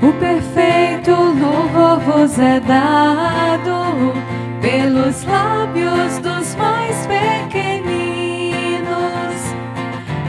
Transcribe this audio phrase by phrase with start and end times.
[0.00, 4.14] O perfeito louvor vos é dado
[4.60, 8.84] pelos lábios dos mais pequeninos,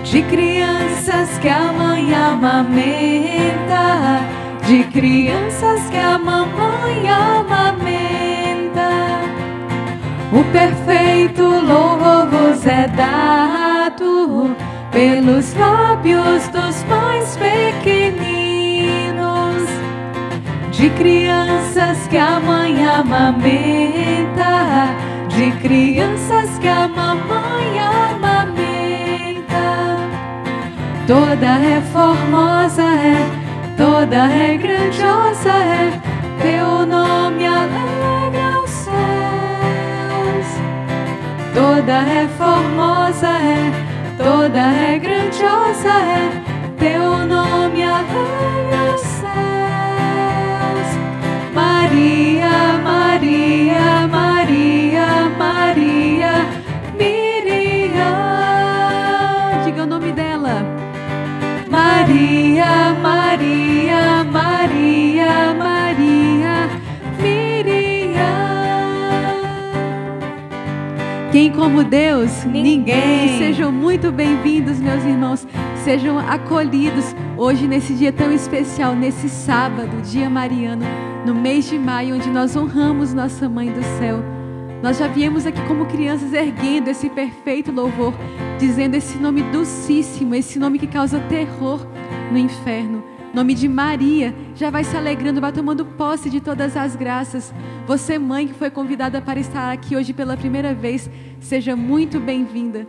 [0.03, 4.21] de crianças que a mãe amamenta,
[4.65, 8.89] de crianças que a mamãe amamenta.
[10.33, 14.55] O perfeito louvor vos é dado
[14.91, 18.38] pelos lábios dos mais pequeninos
[20.79, 24.45] de crianças que a mãe amamenta,
[25.27, 29.57] de crianças que a mamãe amamenta.
[31.05, 33.27] Toda é formosa é,
[33.75, 35.91] toda é grandiosa é,
[36.41, 40.47] teu nome alegra os céus.
[41.53, 43.69] Toda é formosa é,
[44.17, 46.31] toda é grandiosa é,
[46.77, 49.08] teu nome alegra os céus.
[71.59, 72.45] Como Deus?
[72.45, 73.37] Ninguém.
[73.37, 75.45] Sejam muito bem-vindos, meus irmãos.
[75.83, 80.85] Sejam acolhidos hoje nesse dia tão especial, nesse sábado, dia mariano
[81.25, 84.23] no mês de maio, onde nós honramos nossa Mãe do Céu.
[84.81, 88.13] Nós já viemos aqui como crianças erguendo esse perfeito louvor,
[88.57, 91.85] dizendo esse nome docíssimo, esse nome que causa terror
[92.31, 93.03] no inferno.
[93.33, 97.53] Nome de Maria, já vai se alegrando, vai tomando posse de todas as graças.
[97.85, 101.09] Você, mãe, que foi convidada para estar aqui hoje pela primeira vez,
[101.39, 102.87] seja muito bem-vinda.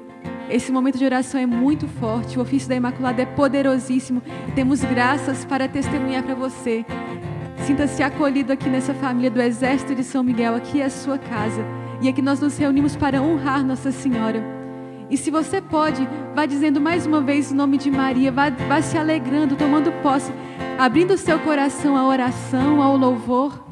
[0.48, 4.82] Esse momento de oração é muito forte, o ofício da Imaculada é poderosíssimo e temos
[4.82, 6.84] graças para testemunhar para você.
[7.66, 10.54] Sinta-se acolhido aqui nessa família do Exército de São Miguel.
[10.54, 11.62] Aqui é a sua casa.
[12.00, 14.59] E aqui nós nos reunimos para honrar Nossa Senhora.
[15.10, 18.80] E se você pode, vá dizendo mais uma vez o nome de Maria, vá, vá
[18.80, 20.32] se alegrando, tomando posse,
[20.78, 23.70] abrindo o seu coração à oração, ao louvor.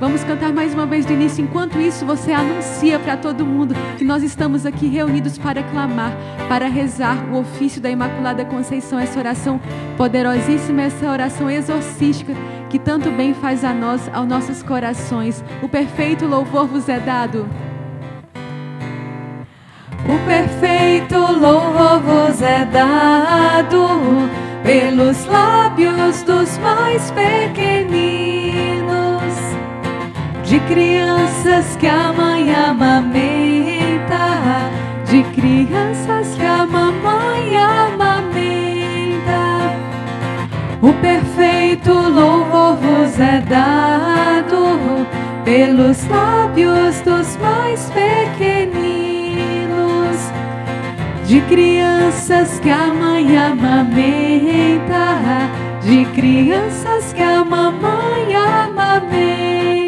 [0.00, 1.44] Vamos cantar mais uma vez do início.
[1.44, 6.12] Enquanto isso, você anuncia para todo mundo que nós estamos aqui reunidos para clamar,
[6.48, 9.60] para rezar o ofício da Imaculada Conceição, essa oração
[9.96, 12.34] poderosíssima, essa oração exorcística
[12.70, 15.44] que tanto bem faz a nós, aos nossos corações.
[15.62, 17.48] O perfeito louvor vos é dado.
[20.14, 23.88] O perfeito louvor vos é dado
[24.62, 28.84] pelos lábios dos mais pequeninos,
[30.44, 34.28] de crianças que a mãe amamenta,
[35.10, 38.14] de crianças que a mamãe amamenta.
[40.80, 44.78] O perfeito louvor vos é dado
[45.44, 49.03] pelos lábios dos mais pequeninos,
[51.34, 55.18] de crianças que a mãe amamenta,
[55.82, 59.82] de crianças que a mamãe amamenta.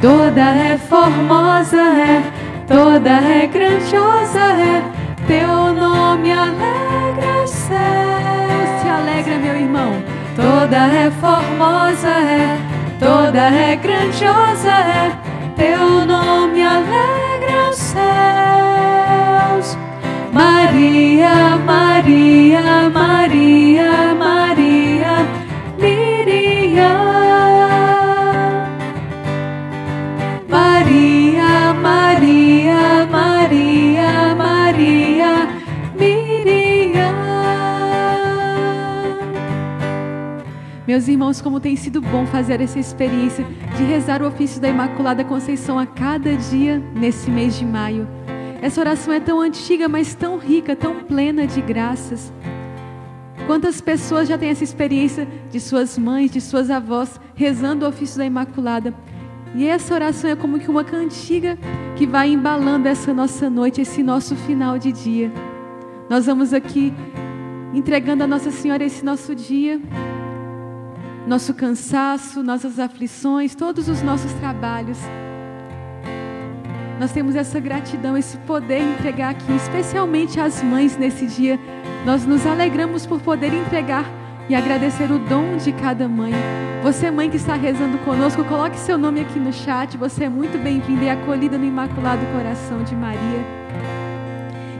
[0.00, 2.22] Toda é formosa, é,
[2.68, 4.80] toda é grandiosa, é,
[5.26, 10.00] teu nome alegra os céus alegra, meu irmão.
[10.36, 12.58] Toda é formosa, é,
[13.00, 15.10] toda é grandiosa, é,
[15.56, 18.73] teu nome alegra os céus.
[20.34, 25.14] Maria, Maria, Maria, Maria,
[25.78, 27.04] Miriam.
[30.48, 35.48] Maria, Maria, Maria, Maria,
[40.84, 43.46] Meus irmãos, como tem sido bom fazer essa experiência
[43.76, 48.23] de rezar o ofício da Imaculada Conceição a cada dia nesse mês de maio.
[48.64, 52.32] Essa oração é tão antiga, mas tão rica, tão plena de graças.
[53.46, 58.16] Quantas pessoas já têm essa experiência de suas mães, de suas avós, rezando o ofício
[58.16, 58.94] da Imaculada?
[59.54, 61.58] E essa oração é como que uma cantiga
[61.94, 65.30] que vai embalando essa nossa noite, esse nosso final de dia.
[66.08, 66.90] Nós vamos aqui
[67.74, 69.78] entregando a Nossa Senhora esse nosso dia
[71.26, 74.98] nosso cansaço, nossas aflições, todos os nossos trabalhos.
[76.98, 81.58] Nós temos essa gratidão, esse poder entregar aqui, especialmente às mães nesse dia.
[82.06, 84.04] Nós nos alegramos por poder entregar
[84.48, 86.32] e agradecer o dom de cada mãe.
[86.82, 89.96] Você, mãe que está rezando conosco, coloque seu nome aqui no chat.
[89.96, 93.44] Você é muito bem-vinda e acolhida no Imaculado Coração de Maria.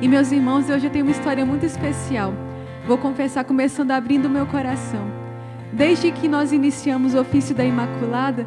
[0.00, 2.32] E meus irmãos, hoje eu tenho uma história muito especial.
[2.86, 5.04] Vou confessar começando abrindo meu coração.
[5.74, 8.46] desde que nós iniciamos o ofício da Imaculada,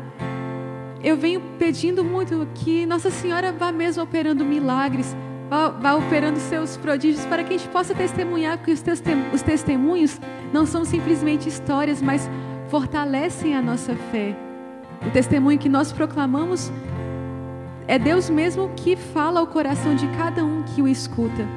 [1.03, 5.15] eu venho pedindo muito que Nossa Senhora vá mesmo operando milagres,
[5.49, 8.83] vá, vá operando seus prodígios para que a gente possa testemunhar que os,
[9.33, 10.19] os testemunhos
[10.51, 12.29] não são simplesmente histórias, mas
[12.69, 14.35] fortalecem a nossa fé.
[15.05, 16.71] O testemunho que nós proclamamos
[17.87, 21.47] é Deus mesmo que fala ao coração de cada um que o escuta.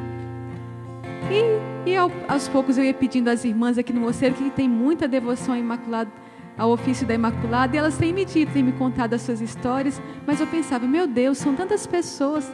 [1.30, 4.68] E, e ao, aos poucos eu ia pedindo às irmãs aqui no mosteiro que tem
[4.68, 6.10] muita devoção ao Imaculado,
[6.56, 10.00] ao ofício da Imaculada, e elas têm me dito, têm me contado as suas histórias,
[10.26, 12.50] mas eu pensava, meu Deus, são tantas pessoas,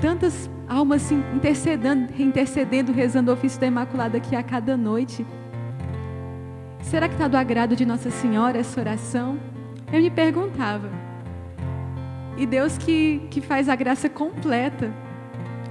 [0.00, 5.26] tantas almas intercedendo, intercedendo, rezando o ofício da Imaculada aqui a cada noite.
[6.82, 9.38] Será que está do agrado de Nossa Senhora essa oração?
[9.92, 10.90] Eu me perguntava.
[12.36, 14.92] E Deus que, que faz a graça completa.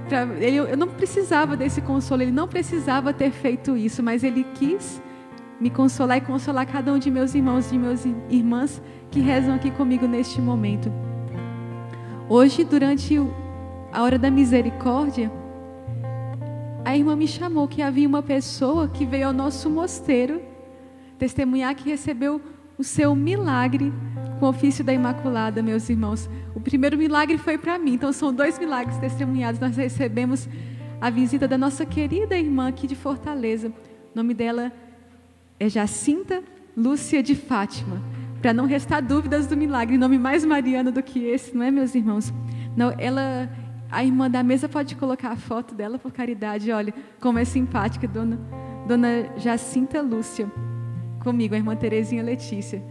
[0.08, 4.44] Pra, ele, eu não precisava desse consolo, Ele não precisava ter feito isso, mas Ele
[4.54, 5.02] quis
[5.60, 9.70] me consolar e consolar cada um de meus irmãos e meus irmãs que rezam aqui
[9.70, 10.92] comigo neste momento.
[12.28, 13.16] Hoje, durante
[13.92, 15.32] a hora da misericórdia,
[16.84, 20.40] a irmã me chamou que havia uma pessoa que veio ao nosso mosteiro
[21.18, 22.40] testemunhar que recebeu
[22.78, 23.92] o seu milagre
[24.38, 26.30] com o ofício da Imaculada, meus irmãos.
[26.54, 29.60] O primeiro milagre foi para mim, então são dois milagres testemunhados.
[29.60, 30.48] Nós recebemos
[31.00, 33.68] a visita da nossa querida irmã aqui de Fortaleza.
[33.68, 33.72] O
[34.14, 34.72] nome dela é
[35.66, 36.42] Jacinta
[36.76, 38.00] Lúcia de Fátima.
[38.40, 41.94] Para não restar dúvidas do milagre, nome mais mariano do que esse, não é, meus
[41.94, 42.32] irmãos?
[42.76, 43.50] Não, ela,
[43.90, 46.70] a irmã da mesa pode colocar a foto dela por caridade.
[46.70, 48.38] Olha como é simpática, dona,
[48.86, 50.48] dona Jacinta Lúcia
[51.18, 52.82] comigo, a irmã Terezinha Letícia.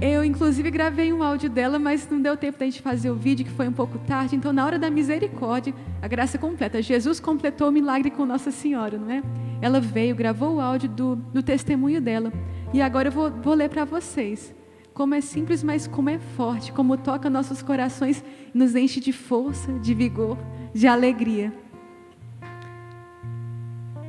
[0.00, 3.46] Eu, inclusive, gravei um áudio dela, mas não deu tempo da gente fazer o vídeo,
[3.46, 4.36] que foi um pouco tarde.
[4.36, 6.82] Então, na hora da misericórdia, a graça completa.
[6.82, 9.22] Jesus completou o milagre com Nossa Senhora, não é?
[9.62, 12.30] Ela veio, gravou o áudio do, do testemunho dela.
[12.74, 14.54] E agora eu vou, vou ler para vocês.
[14.92, 18.22] Como é simples, mas como é forte, como toca nossos corações
[18.54, 20.36] e nos enche de força, de vigor,
[20.74, 21.50] de alegria.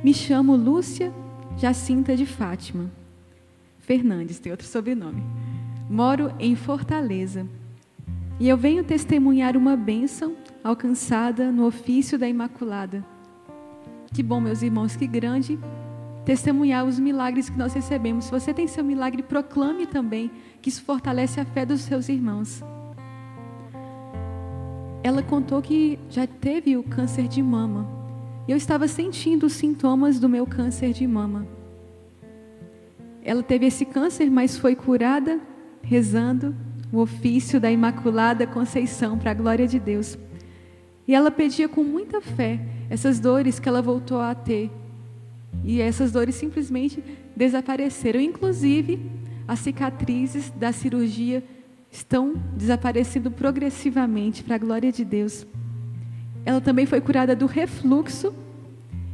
[0.04, 1.12] Me chamo Lúcia
[1.56, 2.90] Jacinta de Fátima.
[3.78, 5.22] Fernandes, tem outro sobrenome.
[5.88, 7.46] Moro em Fortaleza.
[8.38, 13.04] E eu venho testemunhar uma bênção alcançada no ofício da Imaculada.
[14.12, 15.58] Que bom, meus irmãos, que grande
[16.26, 18.26] testemunhar os milagres que nós recebemos.
[18.26, 20.30] Se você tem seu milagre, proclame também,
[20.60, 22.62] que isso fortalece a fé dos seus irmãos.
[25.02, 27.88] Ela contou que já teve o câncer de mama.
[28.46, 31.46] Eu estava sentindo os sintomas do meu câncer de mama.
[33.22, 35.40] Ela teve esse câncer, mas foi curada
[35.82, 36.54] rezando
[36.92, 40.18] o ofício da Imaculada Conceição para a glória de Deus.
[41.06, 42.60] E ela pedia com muita fé
[42.90, 44.70] essas dores que ela voltou a ter.
[45.64, 47.02] E essas dores simplesmente
[47.34, 48.20] desapareceram.
[48.20, 49.00] Inclusive,
[49.46, 51.42] as cicatrizes da cirurgia
[51.90, 55.46] estão desaparecendo progressivamente para a glória de Deus.
[56.44, 58.34] Ela também foi curada do refluxo.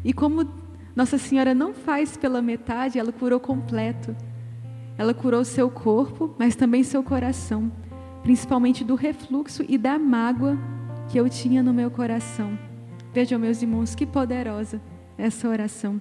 [0.05, 0.49] E como
[0.95, 4.15] nossa Senhora não faz pela metade, ela curou completo.
[4.97, 7.71] Ela curou seu corpo, mas também seu coração,
[8.23, 10.57] principalmente do refluxo e da mágoa
[11.09, 12.59] que eu tinha no meu coração.
[13.13, 14.81] Vejam, meus irmãos, que poderosa
[15.19, 16.01] essa oração.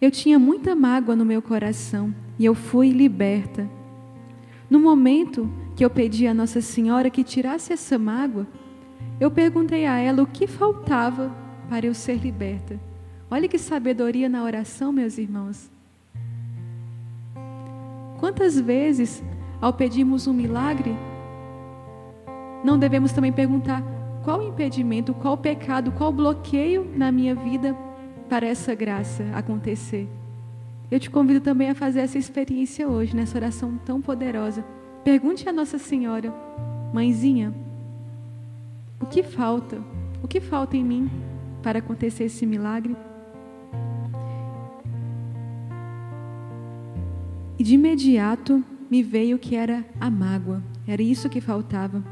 [0.00, 3.68] Eu tinha muita mágoa no meu coração e eu fui liberta.
[4.68, 8.46] No momento que eu pedi a Nossa Senhora que tirasse essa mágoa,
[9.18, 11.34] eu perguntei a ela o que faltava
[11.68, 12.80] para eu ser liberta.
[13.30, 15.70] Olha que sabedoria na oração, meus irmãos.
[18.20, 19.24] Quantas vezes,
[19.62, 20.94] ao pedirmos um milagre,
[22.62, 23.82] não devemos também perguntar
[24.22, 27.74] qual impedimento, qual pecado, qual bloqueio na minha vida
[28.28, 30.06] para essa graça acontecer?
[30.90, 34.62] Eu te convido também a fazer essa experiência hoje, nessa oração tão poderosa.
[35.02, 36.30] Pergunte a Nossa Senhora,
[36.92, 37.54] mãezinha,
[39.00, 39.82] o que falta?
[40.22, 41.10] O que falta em mim
[41.62, 42.94] para acontecer esse milagre?
[47.60, 52.02] E de imediato me veio que era a mágoa, era isso que faltava.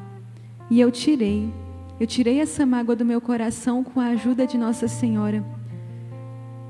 [0.71, 1.51] E eu tirei,
[1.99, 5.43] eu tirei essa mágoa do meu coração com a ajuda de Nossa Senhora.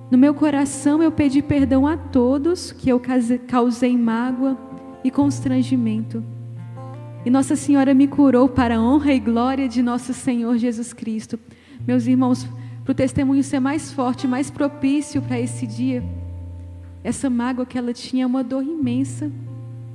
[0.09, 3.03] No meu coração eu pedi perdão a todos que eu
[3.49, 4.57] causei mágoa
[5.03, 6.23] e constrangimento.
[7.27, 11.37] E Nossa Senhora me curou para a honra e glória de nosso Senhor Jesus Cristo.
[11.85, 12.49] Meus irmãos,
[12.85, 16.01] para o testemunho ser mais forte, mais propício para esse dia,
[17.09, 19.33] essa mágoa que ela tinha é uma dor imensa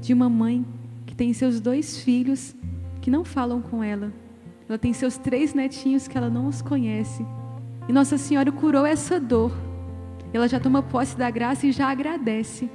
[0.01, 0.65] de uma mãe
[1.05, 2.55] que tem seus dois filhos
[3.01, 4.11] que não falam com ela.
[4.67, 7.23] Ela tem seus três netinhos que ela não os conhece.
[7.87, 9.55] E Nossa Senhora curou essa dor.
[10.33, 12.67] Ela já toma posse da graça e já agradece.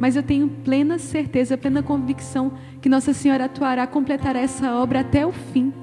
[0.00, 5.26] mas eu tenho plena certeza, plena convicção que Nossa Senhora atuará, completará essa obra até
[5.26, 5.74] o fim.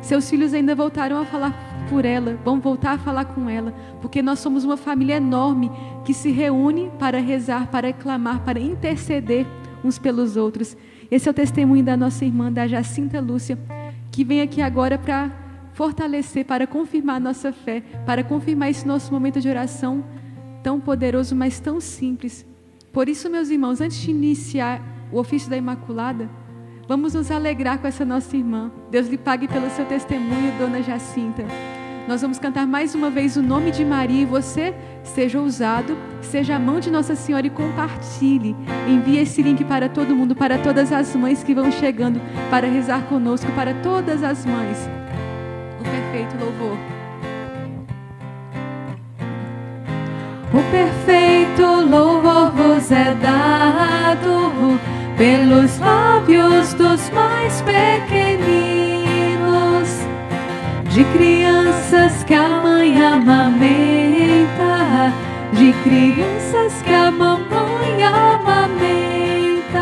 [0.00, 4.22] Seus filhos ainda voltaram a falar por ela, vão voltar a falar com ela, porque
[4.22, 5.70] nós somos uma família enorme
[6.08, 9.46] que se reúne para rezar, para clamar, para interceder
[9.84, 10.74] uns pelos outros.
[11.10, 13.58] Esse é o testemunho da nossa irmã, da Jacinta Lúcia,
[14.10, 15.30] que vem aqui agora para
[15.74, 20.02] fortalecer, para confirmar nossa fé, para confirmar esse nosso momento de oração
[20.62, 22.46] tão poderoso, mas tão simples.
[22.90, 24.80] Por isso, meus irmãos, antes de iniciar
[25.12, 26.26] o ofício da Imaculada,
[26.88, 28.72] vamos nos alegrar com essa nossa irmã.
[28.90, 31.44] Deus lhe pague pelo seu testemunho, dona Jacinta.
[32.08, 34.74] Nós vamos cantar mais uma vez o nome de Maria e você
[35.04, 38.56] seja ousado, seja a mão de Nossa Senhora e compartilhe.
[38.88, 42.18] Envie esse link para todo mundo, para todas as mães que vão chegando
[42.50, 44.88] para rezar conosco, para todas as mães.
[45.78, 46.78] O perfeito louvor.
[50.54, 54.80] O perfeito louvor vos é dado
[55.18, 58.67] pelos lábios dos mais pequeninos
[60.98, 64.42] de crianças que a mãe amamenta,
[65.52, 69.78] de crianças que a mamãe amamenta.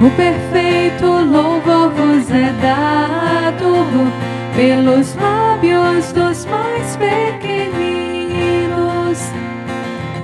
[0.00, 3.84] O perfeito louvor vos é dado
[4.56, 9.18] pelos lábios dos mais pequeninos,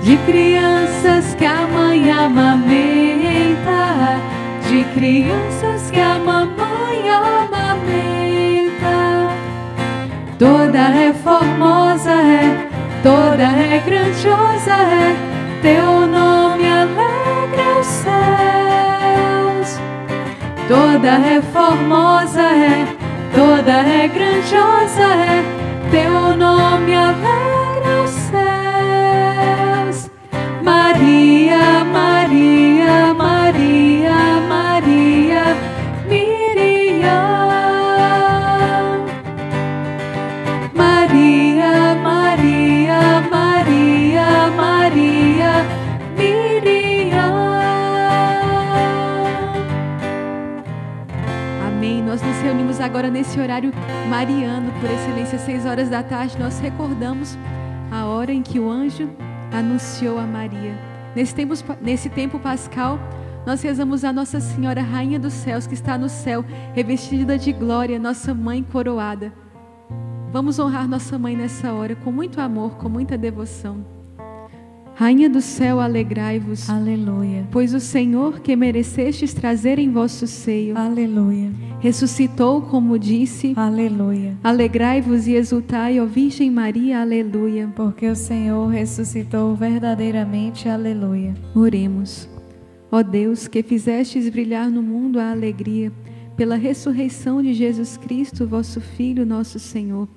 [0.01, 4.19] de crianças que a mãe amamenta,
[4.67, 7.44] de crianças que a mamãe amamenta.
[10.37, 12.67] Toda é formosa é,
[13.01, 15.15] toda é grandiosa é,
[15.61, 19.79] teu nome alegra os céus.
[20.67, 22.85] Toda é formosa é,
[23.33, 25.41] toda é grandiosa é,
[25.89, 27.54] teu nome alegra
[52.41, 53.71] reunimos agora nesse horário
[54.09, 57.37] mariano, por excelência, seis horas da tarde, nós recordamos
[57.91, 59.09] a hora em que o anjo
[59.51, 60.77] anunciou a Maria.
[61.15, 62.99] Nesse tempo, nesse tempo pascal,
[63.45, 67.99] nós rezamos a Nossa Senhora, Rainha dos Céus, que está no céu, revestida de glória,
[67.99, 69.31] nossa mãe coroada.
[70.31, 73.94] Vamos honrar nossa mãe nessa hora, com muito amor, com muita devoção.
[74.97, 76.69] Rainha do céu, alegrai-vos.
[76.69, 77.45] Aleluia.
[77.51, 80.77] Pois o Senhor que merecestes trazer em vosso seio.
[80.77, 81.51] Aleluia.
[81.81, 83.51] Ressuscitou, como disse.
[83.57, 84.37] Aleluia.
[84.41, 87.01] Alegrai-vos e exultai, ó Virgem Maria.
[87.01, 87.69] Aleluia.
[87.75, 90.69] Porque o Senhor ressuscitou verdadeiramente.
[90.69, 91.33] Aleluia.
[91.53, 92.29] Oremos.
[92.89, 95.91] Ó Deus, que fizestes brilhar no mundo a alegria
[96.37, 100.07] pela ressurreição de Jesus Cristo, vosso Filho, nosso Senhor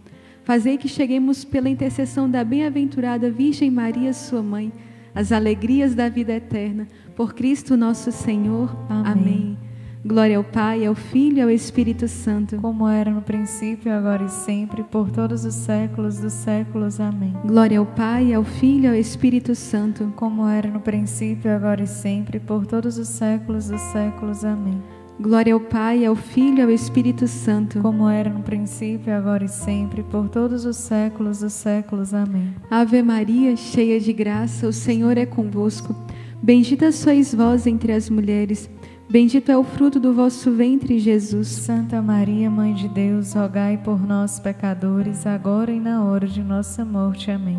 [0.49, 4.73] Fazei que cheguemos pela intercessão da bem-aventurada Virgem Maria, sua mãe,
[5.15, 6.89] às alegrias da vida eterna.
[7.15, 8.75] Por Cristo nosso Senhor.
[8.89, 9.13] Amém.
[9.13, 9.59] Amém.
[10.03, 12.57] Glória ao Pai, ao Filho e ao Espírito Santo.
[12.63, 16.99] Como era no princípio, agora e sempre, por todos os séculos dos séculos.
[16.99, 17.35] Amém.
[17.45, 20.11] Glória ao Pai, ao Filho e ao Espírito Santo.
[20.17, 24.47] Como era no princípio, agora e sempre, por todos os séculos dos séculos.
[24.47, 24.83] Amém.
[25.21, 27.81] Glória ao Pai, ao Filho e ao Espírito Santo.
[27.81, 32.15] Como era no princípio, agora e sempre, por todos os séculos dos séculos.
[32.15, 32.55] Amém.
[32.71, 35.93] Ave Maria, cheia de graça, o Senhor é convosco.
[36.41, 38.71] Bendita sois vós entre as mulheres.
[39.11, 41.49] Bendito é o fruto do vosso ventre, Jesus.
[41.49, 46.85] Santa Maria, Mãe de Deus, rogai por nós, pecadores, agora e na hora de nossa
[46.85, 47.29] morte.
[47.29, 47.59] Amém.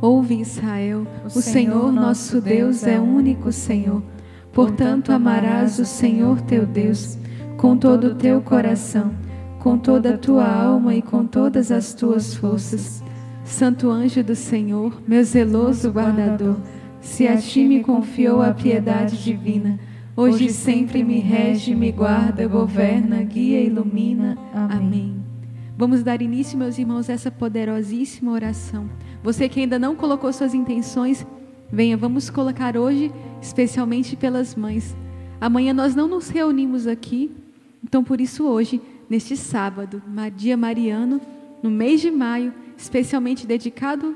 [0.00, 4.02] Ouve, Israel, o, o Senhor, Senhor nosso Deus é, é único Senhor.
[4.52, 7.18] Portanto, amarás o Senhor teu Deus
[7.56, 9.14] com todo o teu coração,
[9.58, 13.02] com toda a tua alma e com todas as tuas forças.
[13.44, 16.56] Santo anjo do Senhor, meu zeloso guardador,
[17.00, 19.78] se a ti me confiou a piedade divina,
[20.16, 24.36] hoje sempre me rege, me guarda, governa, guia e ilumina.
[24.54, 25.16] Amém.
[25.76, 28.88] Vamos dar início, meus irmãos, a essa poderosíssima oração.
[29.22, 31.26] Você que ainda não colocou suas intenções,
[31.72, 34.94] venha, vamos colocar hoje especialmente pelas mães.
[35.40, 37.30] Amanhã nós não nos reunimos aqui,
[37.82, 40.02] então por isso hoje, neste sábado,
[40.36, 41.20] dia mariano,
[41.62, 44.14] no mês de maio, especialmente dedicado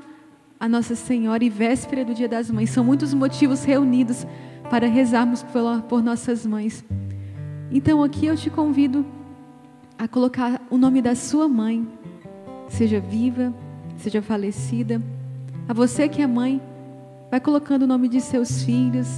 [0.58, 2.70] a Nossa Senhora e véspera do Dia das Mães.
[2.70, 4.26] São muitos motivos reunidos
[4.70, 6.84] para rezarmos por, por nossas mães.
[7.70, 9.04] Então aqui eu te convido
[9.98, 11.86] a colocar o nome da sua mãe,
[12.68, 13.52] seja viva,
[13.96, 15.00] seja falecida.
[15.68, 16.60] A você que é mãe,
[17.34, 19.08] vai colocando o nome de seus filhos.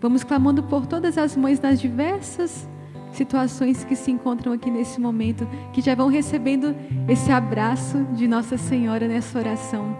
[0.00, 2.68] Vamos clamando por todas as mães nas diversas
[3.12, 6.74] situações que se encontram aqui nesse momento, que já vão recebendo
[7.06, 9.96] esse abraço de Nossa Senhora nessa oração.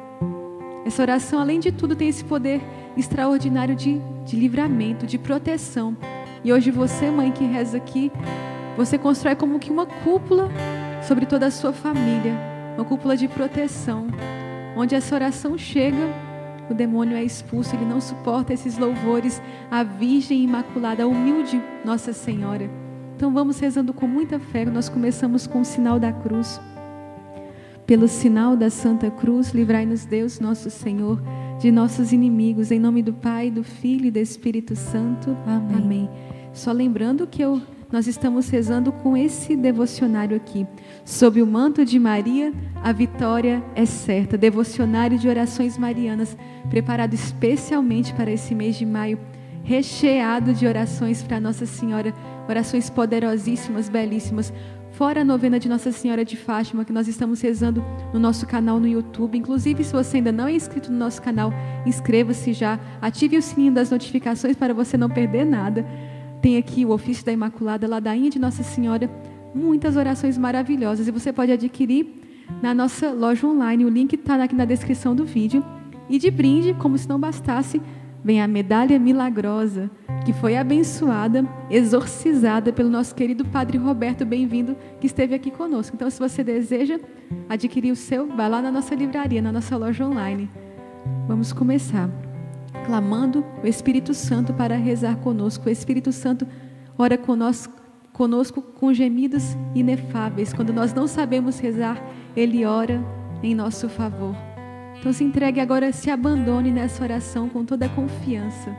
[0.84, 2.60] Essa oração, além de tudo, tem esse poder
[2.96, 5.96] extraordinário de, de livramento, de proteção.
[6.42, 8.10] E hoje você, mãe que reza aqui,
[8.76, 10.50] você constrói como que uma cúpula
[11.06, 12.34] sobre toda a sua família,
[12.76, 14.08] uma cúpula de proteção,
[14.76, 16.08] onde essa oração chega,
[16.70, 19.40] o demônio é expulso, ele não suporta esses louvores
[19.70, 22.70] à Virgem Imaculada, à humilde Nossa Senhora.
[23.16, 24.64] Então vamos rezando com muita fé.
[24.64, 26.60] Nós começamos com o sinal da cruz.
[27.86, 31.22] Pelo sinal da Santa Cruz, livrai-nos Deus, nosso Senhor,
[31.60, 35.36] de nossos inimigos, em nome do Pai, do Filho e do Espírito Santo.
[35.46, 35.76] Amém.
[35.76, 36.10] Amém.
[36.54, 37.60] Só lembrando que eu,
[37.94, 40.66] nós estamos rezando com esse devocionário aqui.
[41.04, 44.36] Sob o manto de Maria, a vitória é certa.
[44.36, 46.36] Devocionário de orações marianas,
[46.68, 49.20] preparado especialmente para esse mês de maio,
[49.62, 52.12] recheado de orações para Nossa Senhora
[52.48, 54.52] orações poderosíssimas, belíssimas.
[54.90, 58.78] Fora a novena de Nossa Senhora de Fátima, que nós estamos rezando no nosso canal
[58.78, 59.38] no YouTube.
[59.38, 61.52] Inclusive, se você ainda não é inscrito no nosso canal,
[61.86, 62.78] inscreva-se já.
[63.00, 65.86] Ative o sininho das notificações para você não perder nada.
[66.44, 69.08] Tem aqui o ofício da Imaculada, ladainha de Nossa Senhora.
[69.54, 71.08] Muitas orações maravilhosas.
[71.08, 72.06] E você pode adquirir
[72.60, 73.82] na nossa loja online.
[73.82, 75.64] O link está aqui na descrição do vídeo.
[76.06, 77.80] E de brinde, como se não bastasse,
[78.22, 79.90] vem a medalha milagrosa,
[80.26, 85.96] que foi abençoada, exorcizada pelo nosso querido Padre Roberto, bem-vindo, que esteve aqui conosco.
[85.96, 87.00] Então, se você deseja
[87.48, 90.50] adquirir o seu, vai lá na nossa livraria, na nossa loja online.
[91.26, 92.10] Vamos começar
[92.84, 95.68] clamando o Espírito Santo para rezar conosco.
[95.68, 96.46] O Espírito Santo
[96.98, 97.72] ora conosco,
[98.12, 100.52] conosco com gemidos inefáveis.
[100.52, 102.02] Quando nós não sabemos rezar,
[102.36, 103.02] ele ora
[103.42, 104.34] em nosso favor.
[104.98, 108.74] Então se entregue agora, se abandone nessa oração com toda a confiança.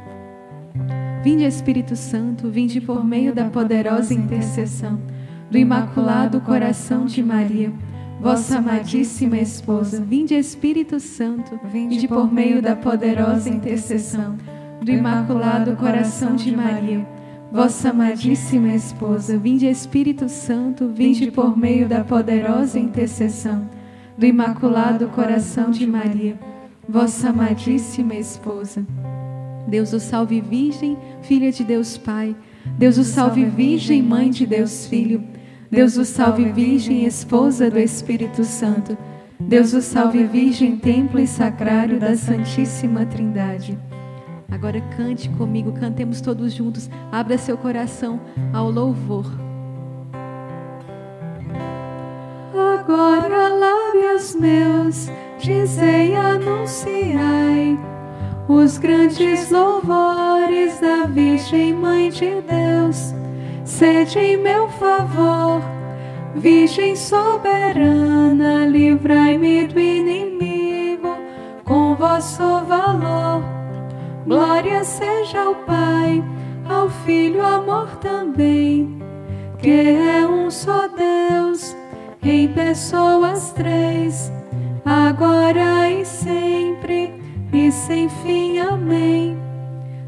[1.23, 5.01] Vinde Espírito Santo, vinde por meio da poderosa intercessão
[5.49, 7.71] do Imaculado Coração de Maria,
[8.19, 10.01] vossa amadíssima esposa.
[10.01, 14.37] Vinde Espírito Santo, vinde por meio da poderosa intercessão
[14.81, 17.07] do Imaculado Coração de Maria,
[17.51, 19.37] vossa amadíssima esposa.
[19.37, 23.69] Vinde Espírito Santo, vinde por meio da poderosa intercessão
[24.17, 26.39] do Imaculado Coração de Maria,
[26.87, 28.85] vossa amadíssima esposa.
[29.67, 32.35] Deus o salve, Virgem, filha de Deus Pai.
[32.77, 35.23] Deus o salve, Virgem, mãe de Deus Filho.
[35.75, 38.97] Deus o salve, Virgem, esposa do Espírito Santo.
[39.37, 43.77] Deus o salve, Virgem, templo e sacrário da Santíssima Trindade.
[44.49, 46.89] Agora cante comigo, cantemos todos juntos.
[47.11, 48.21] Abra seu coração
[48.53, 49.25] ao louvor.
[52.53, 55.09] Agora lábios meus,
[55.39, 57.77] dizei e anunciai
[58.47, 63.13] os grandes louvores da Virgem Mãe de Deus.
[63.65, 65.59] Sede em meu favor,
[66.35, 71.17] Virgem soberana, livrai-me do inimigo
[71.63, 73.43] com vosso valor.
[74.27, 76.23] Glória seja ao Pai,
[76.69, 78.99] ao Filho, amor também,
[79.57, 81.75] que é um só Deus
[82.21, 84.31] em pessoas três,
[84.85, 87.19] agora e sempre
[87.51, 88.59] e sem fim.
[88.59, 89.44] Amém.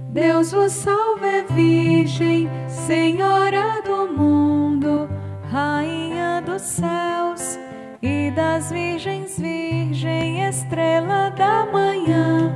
[0.08, 5.10] Deus vos salve, Virgem, Senhora do mundo,
[5.52, 7.60] Rainha dos céus
[8.02, 12.52] e das virgens, Virgem, estrela da manhã.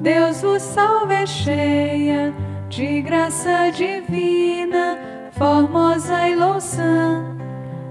[0.00, 2.32] Deus vos salve, cheia
[2.68, 4.98] de graça divina,
[5.32, 7.30] formosa e louçã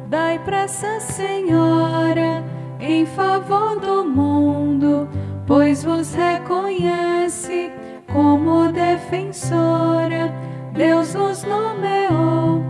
[0.10, 2.44] Dai pressa, Senhora,
[2.80, 5.08] em favor do mundo,
[5.46, 7.69] pois vos reconhece
[8.12, 10.34] como defensora.
[10.74, 12.64] Deus nos nomeou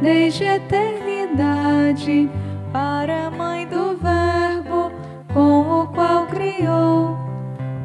[0.00, 2.30] desde a eternidade
[2.72, 4.92] para a mãe do Verbo,
[5.32, 7.16] com o qual criou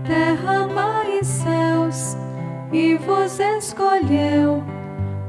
[0.06, 2.18] terra, mar e céus,
[2.72, 4.64] e vos escolheu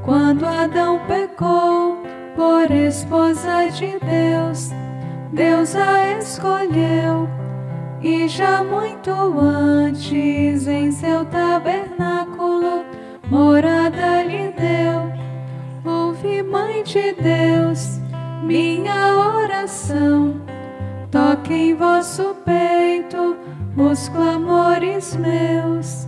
[0.03, 2.03] quando Adão pecou
[2.35, 4.71] por esposa de Deus,
[5.31, 7.29] Deus a escolheu
[8.03, 12.83] e já muito antes em seu tabernáculo
[13.29, 15.13] morada lhe deu.
[15.85, 17.99] Ouve, Mãe de Deus,
[18.43, 20.41] minha oração,
[21.09, 23.37] toque em vosso peito
[23.77, 26.05] os clamores meus.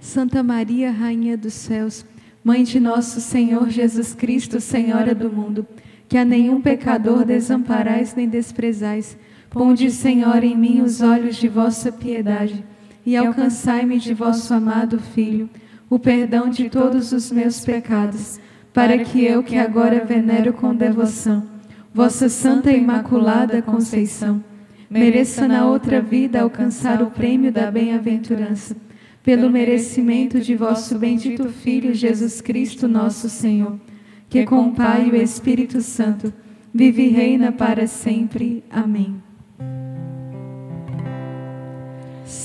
[0.00, 2.04] Santa Maria, Rainha dos céus,
[2.42, 5.64] Mãe de nosso Senhor Jesus Cristo, Senhora do mundo,
[6.08, 9.16] que a nenhum pecador desamparais nem desprezais,
[9.52, 12.64] Ponde, Senhor, em mim os olhos de vossa piedade
[13.04, 15.50] e alcançai-me de vosso amado Filho
[15.90, 18.40] o perdão de todos os meus pecados,
[18.72, 21.46] para que eu, que agora venero com devoção,
[21.92, 24.42] vossa Santa e Imaculada Conceição,
[24.88, 28.74] mereça na outra vida alcançar o prêmio da bem-aventurança,
[29.22, 33.78] pelo merecimento de vosso bendito Filho Jesus Cristo, nosso Senhor,
[34.30, 36.32] que com o Pai e o Espírito Santo
[36.72, 38.64] vive e reina para sempre.
[38.70, 39.31] Amém.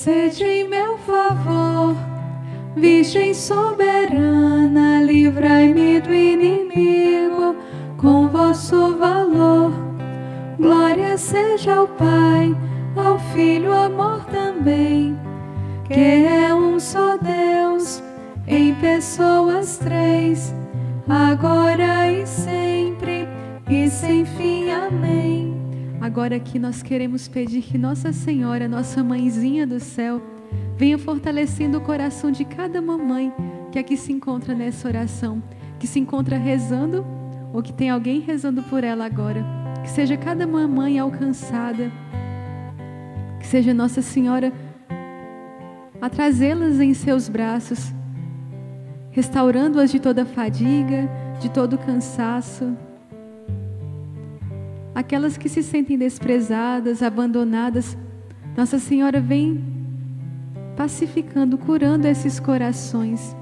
[0.07, 1.93] Sede em meu favor,
[2.77, 7.57] Virgem soberana, livrai-me do inimigo
[7.97, 9.73] com vosso valor.
[10.57, 12.55] Glória seja ao Pai,
[12.95, 15.19] ao Filho, amor também,
[15.89, 16.25] que
[26.17, 30.19] Agora aqui nós queremos pedir que Nossa Senhora, nossa mãezinha do céu,
[30.75, 33.31] venha fortalecendo o coração de cada mamãe
[33.71, 35.43] que aqui se encontra nessa oração,
[35.79, 37.05] que se encontra rezando
[37.53, 39.45] ou que tem alguém rezando por ela agora.
[39.83, 41.91] Que seja cada mamãe alcançada,
[43.39, 44.51] que seja Nossa Senhora
[46.01, 47.93] a trazê-las em seus braços,
[49.11, 51.07] restaurando-as de toda fadiga,
[51.39, 52.75] de todo cansaço
[54.97, 57.95] aquelas que se sentem desprezadas, abandonadas.
[58.57, 59.63] Nossa Senhora vem
[60.75, 63.37] pacificando, curando esses corações.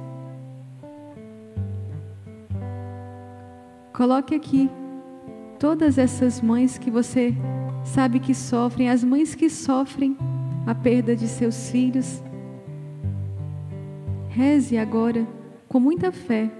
[3.93, 4.69] Coloque aqui
[5.57, 7.33] todas essas mães que você
[7.85, 10.17] sabe que sofrem, as mães que sofrem
[10.67, 12.21] a perda de seus filhos.
[14.27, 15.25] Reze agora
[15.69, 16.51] com muita fé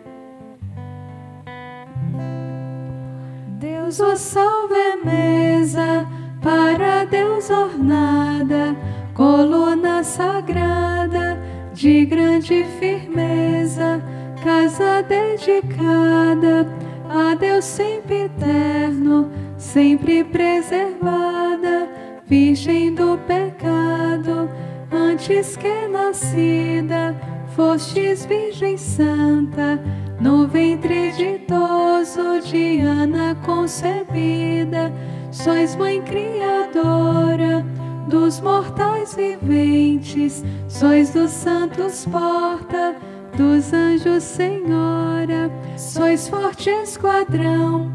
[3.86, 6.08] Deus, o salve mesa,
[6.42, 8.76] para Deus ornada,
[9.14, 11.40] coluna sagrada,
[11.72, 14.02] de grande firmeza,
[14.44, 16.68] casa dedicada
[17.08, 21.88] a Deus sempre eterno, sempre preservada,
[22.26, 24.50] virgem do pecado,
[24.92, 27.16] antes que nascida,
[27.56, 29.80] fostes virgem santa
[30.20, 34.92] no ventre ditoso de Ana concebida,
[35.32, 37.66] sois mãe criadora
[38.08, 42.96] dos mortais viventes, sois dos santos porta,
[43.36, 47.92] dos anjos senhora, sois forte esquadrão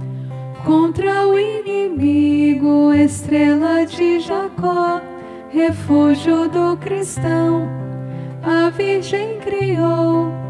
[0.64, 5.00] contra o inimigo, estrela de Jacó,
[5.48, 7.68] refúgio do cristão.
[8.42, 10.49] A Virgem criou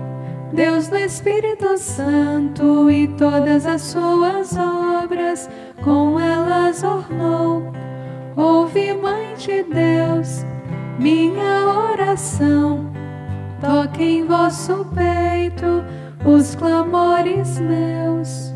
[0.52, 5.48] Deus no Espírito Santo e todas as suas obras
[5.82, 7.72] com elas ornou.
[8.36, 10.44] Ouve, Mãe de Deus,
[10.98, 12.90] minha oração.
[13.60, 15.84] Toque em vosso peito
[16.24, 18.52] os clamores meus.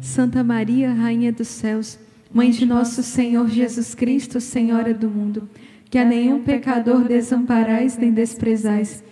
[0.00, 1.98] Santa Maria, Rainha dos céus,
[2.32, 5.48] Mãe de nosso Senhor Jesus Cristo, Senhora do mundo,
[5.90, 9.02] que a nenhum pecador desamparais nem desprezais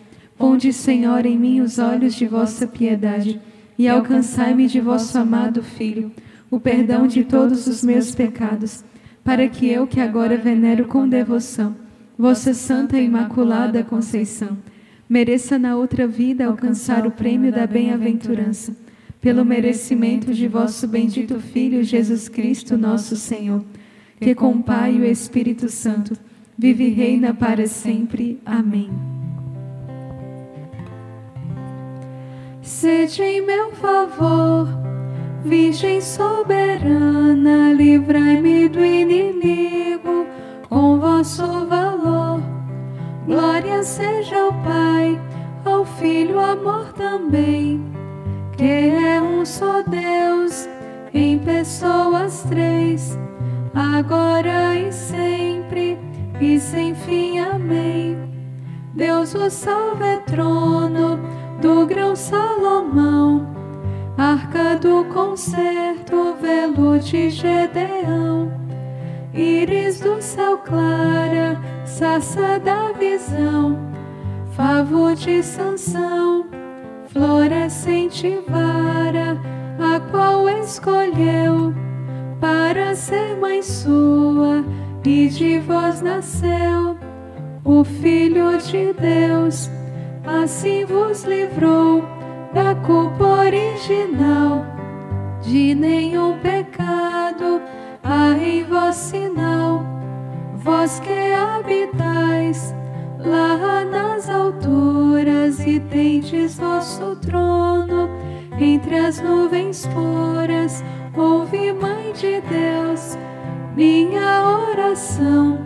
[0.42, 3.40] Ponde, Senhor, em mim os olhos de vossa piedade
[3.78, 6.10] e alcançai-me de vosso amado Filho
[6.50, 8.82] o perdão de todos os meus pecados,
[9.22, 11.76] para que eu, que agora venero com devoção
[12.18, 14.58] vossa Santa e Imaculada Conceição,
[15.08, 18.74] mereça na outra vida alcançar o prêmio da bem-aventurança,
[19.20, 23.64] pelo merecimento de vosso bendito Filho Jesus Cristo, nosso Senhor,
[24.20, 26.16] que com o Pai e o Espírito Santo
[26.58, 28.40] vive e reina para sempre.
[28.44, 29.11] Amém.
[32.82, 34.66] Sede em meu favor,
[35.44, 40.26] Virgem soberana, livrai-me do inimigo
[40.68, 42.42] com vosso valor.
[43.24, 45.20] Glória seja ao Pai,
[45.64, 47.80] ao Filho, amor também,
[48.56, 50.68] que é um só Deus,
[51.14, 53.16] em pessoas três,
[53.72, 55.96] agora e sempre,
[56.40, 57.38] e sem fim.
[57.38, 58.16] Amém.
[58.92, 63.46] Deus o salve, trono do grão Salomão,
[64.16, 68.52] arca do concerto, velo de Gedeão,
[69.34, 73.78] íris do céu clara, saça da visão,
[74.52, 76.46] favo de Sansão,
[77.06, 79.38] florescente vara,
[79.78, 81.74] a qual escolheu
[82.40, 84.64] para ser mãe sua,
[85.04, 86.96] e de vós nasceu
[87.64, 89.70] o Filho de Deus
[90.24, 92.02] assim vos livrou
[92.52, 94.64] da culpa original,
[95.40, 97.60] de nenhum pecado
[98.02, 99.84] há em vós sinal.
[100.54, 102.74] vós que habitais
[103.18, 108.08] lá nas alturas e tendes vosso trono
[108.58, 110.84] entre as nuvens puras,
[111.16, 113.18] ouve, Mãe de Deus,
[113.74, 115.58] minha oração.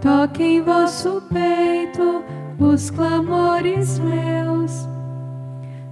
[0.00, 2.24] Toque em vosso peito
[2.58, 4.88] os clamores meus.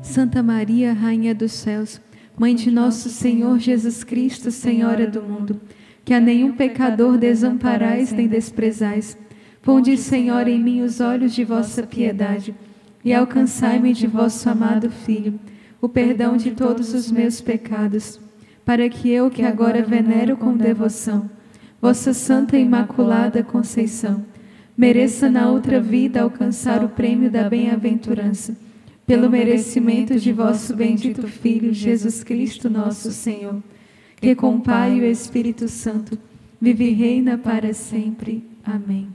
[0.01, 2.01] Santa Maria, Rainha dos céus,
[2.37, 5.61] Mãe de nosso Senhor Jesus Cristo, Senhora do mundo,
[6.05, 9.17] que a nenhum pecador desamparais nem desprezais.
[9.63, 12.53] Ponde, Senhor, em mim os olhos de vossa piedade
[13.05, 15.39] e alcançai-me de vosso amado Filho
[15.81, 18.19] o perdão de todos os meus pecados,
[18.65, 21.31] para que eu, que agora venero com devoção,
[21.81, 24.25] vossa Santa e Imaculada Conceição,
[24.77, 28.57] mereça na outra vida alcançar o prêmio da bem-aventurança
[29.07, 33.63] pelo merecimento de vosso bendito Filho, Jesus Cristo, nosso Senhor,
[34.17, 36.19] que com o Pai e o Espírito Santo
[36.61, 38.43] vive e reina para sempre.
[38.65, 39.09] Amém.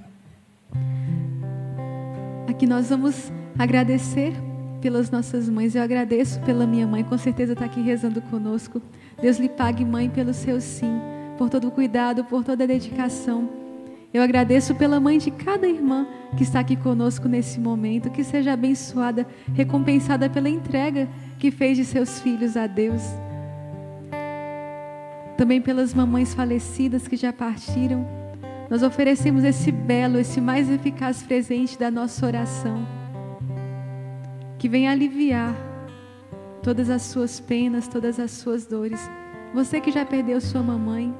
[2.47, 4.33] Aqui nós vamos agradecer
[4.79, 5.75] pelas nossas mães.
[5.75, 8.81] Eu agradeço pela minha mãe, com certeza está aqui rezando conosco.
[9.19, 10.99] Deus lhe pague, mãe, pelo seu sim,
[11.37, 13.58] por todo o cuidado, por toda a dedicação.
[14.11, 18.53] Eu agradeço pela mãe de cada irmã que está aqui conosco nesse momento, que seja
[18.53, 23.03] abençoada, recompensada pela entrega que fez de seus filhos a Deus.
[25.37, 28.05] Também pelas mamães falecidas que já partiram,
[28.69, 32.85] nós oferecemos esse belo, esse mais eficaz presente da nossa oração,
[34.57, 35.55] que vem aliviar
[36.63, 39.09] todas as suas penas, todas as suas dores.
[39.53, 41.15] Você que já perdeu sua mamãe,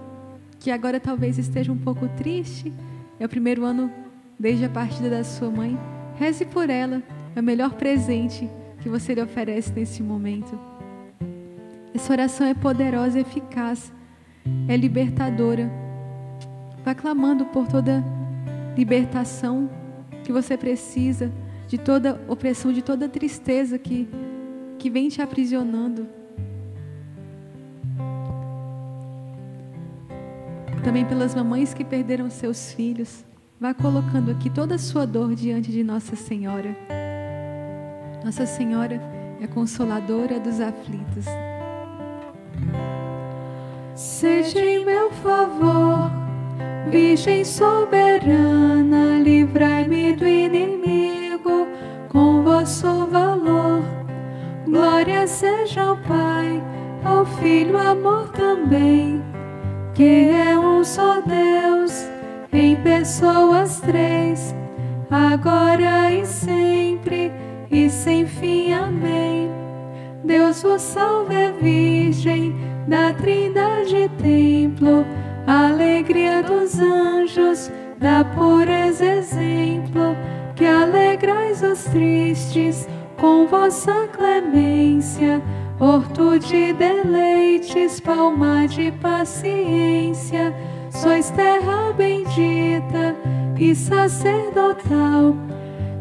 [0.60, 2.74] que agora talvez esteja um pouco triste,
[3.20, 3.92] é o primeiro ano
[4.38, 5.78] desde a partida da sua mãe,
[6.16, 7.02] reze por ela,
[7.36, 8.50] é o melhor presente
[8.82, 10.58] que você lhe oferece nesse momento.
[11.94, 13.92] Essa oração é poderosa e eficaz,
[14.68, 15.70] é libertadora.
[16.84, 18.04] Vá clamando por toda
[18.78, 19.70] libertação
[20.24, 21.32] que você precisa,
[21.68, 24.08] de toda opressão, de toda tristeza que,
[24.78, 26.19] que vem te aprisionando.
[30.80, 33.26] Também pelas mamães que perderam seus filhos.
[33.60, 36.76] Vá colocando aqui toda a sua dor diante de Nossa Senhora.
[38.24, 39.02] Nossa Senhora
[39.42, 41.26] é consoladora dos aflitos.
[43.96, 46.10] Seja em meu favor,
[46.90, 51.68] Virgem soberana, livrai-me do inimigo
[52.08, 53.84] com vosso valor.
[54.66, 56.64] Glória seja ao Pai,
[57.04, 59.29] ao Filho, amor também
[60.00, 62.08] que é um só Deus,
[62.54, 64.56] em pessoas três,
[65.12, 67.34] agora e sempre
[67.70, 68.72] e sem fim.
[68.72, 69.52] Amém.
[70.24, 72.56] Deus vos salve, Virgem
[72.88, 75.06] da Trindade Templo,
[75.46, 80.16] alegria dos anjos, da pureza exemplo,
[80.56, 85.42] que alegrais os tristes com vossa clemência
[85.80, 90.54] Horto de deleites, palma de paciência,
[90.92, 93.16] sois terra bendita
[93.58, 95.34] e sacerdotal,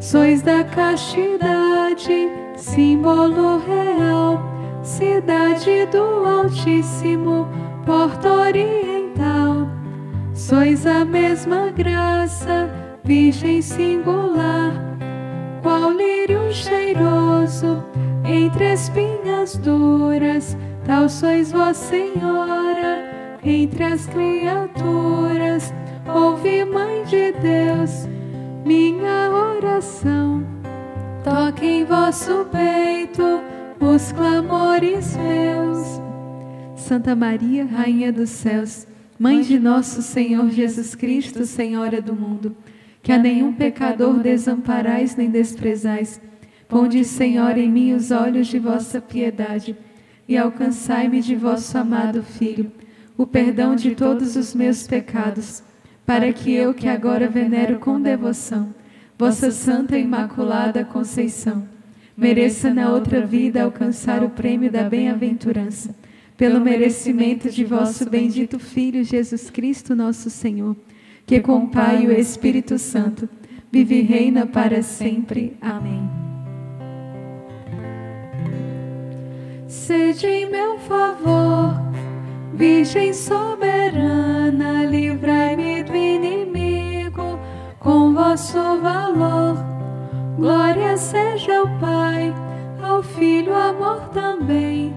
[0.01, 4.43] sois da castidade, símbolo real,
[4.83, 7.47] cidade do Altíssimo,
[7.87, 9.69] porta oriental.
[10.35, 12.69] Sois a mesma graça,
[13.05, 14.88] virgem singular,
[15.69, 17.85] qual lírio cheiroso
[18.25, 25.71] entre espinhas duras, tal sois vós, Senhora, entre as criaturas.
[26.07, 28.09] Ouve, Mãe de Deus,
[28.65, 30.43] minha oração.
[31.23, 33.43] Toque em vosso peito
[33.79, 36.01] os clamores meus.
[36.77, 38.87] Santa Maria, Rainha dos céus,
[39.19, 42.57] Mãe de nosso Senhor Jesus Cristo, Senhora do mundo,
[43.09, 46.21] que a nenhum pecador desamparais nem desprezais.
[46.69, 49.75] Ponde, Senhor, em mim os olhos de vossa piedade
[50.29, 52.71] e alcançai-me de vosso amado Filho
[53.17, 55.63] o perdão de todos os meus pecados,
[56.05, 58.75] para que eu, que agora venero com devoção,
[59.19, 61.67] vossa Santa e Imaculada Conceição,
[62.15, 65.97] mereça na outra vida alcançar o prêmio da bem-aventurança,
[66.37, 70.77] pelo merecimento de vosso bendito Filho Jesus Cristo, nosso Senhor,
[71.29, 73.29] que com o Pai e o Espírito Santo
[73.71, 75.59] vive e reina para sempre.
[75.61, 76.09] Amém.
[79.67, 81.75] Sede em meu favor,
[82.55, 87.39] Virgem soberana, livrai-me do inimigo
[87.79, 89.59] com vosso valor.
[90.39, 92.35] Glória seja ao Pai,
[92.83, 94.95] ao Filho, amor também,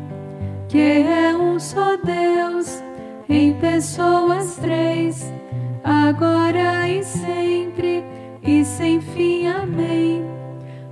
[0.70, 2.82] que é um só Deus,
[3.28, 5.30] em pessoas três,
[5.84, 8.04] agora e sempre,
[8.44, 9.48] e sem fim.
[9.48, 10.24] Amém.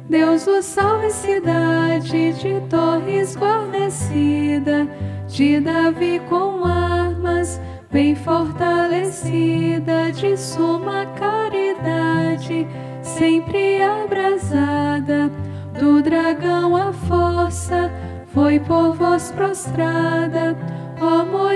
[0.10, 4.88] Deus vos salve, cidade de torres guarnecida,
[5.28, 12.68] de Davi com armas bem fortalecida, de suma caridade,
[13.02, 15.32] sempre abrasada,
[15.80, 17.92] do dragão a força
[18.34, 20.56] foi por vós prostrada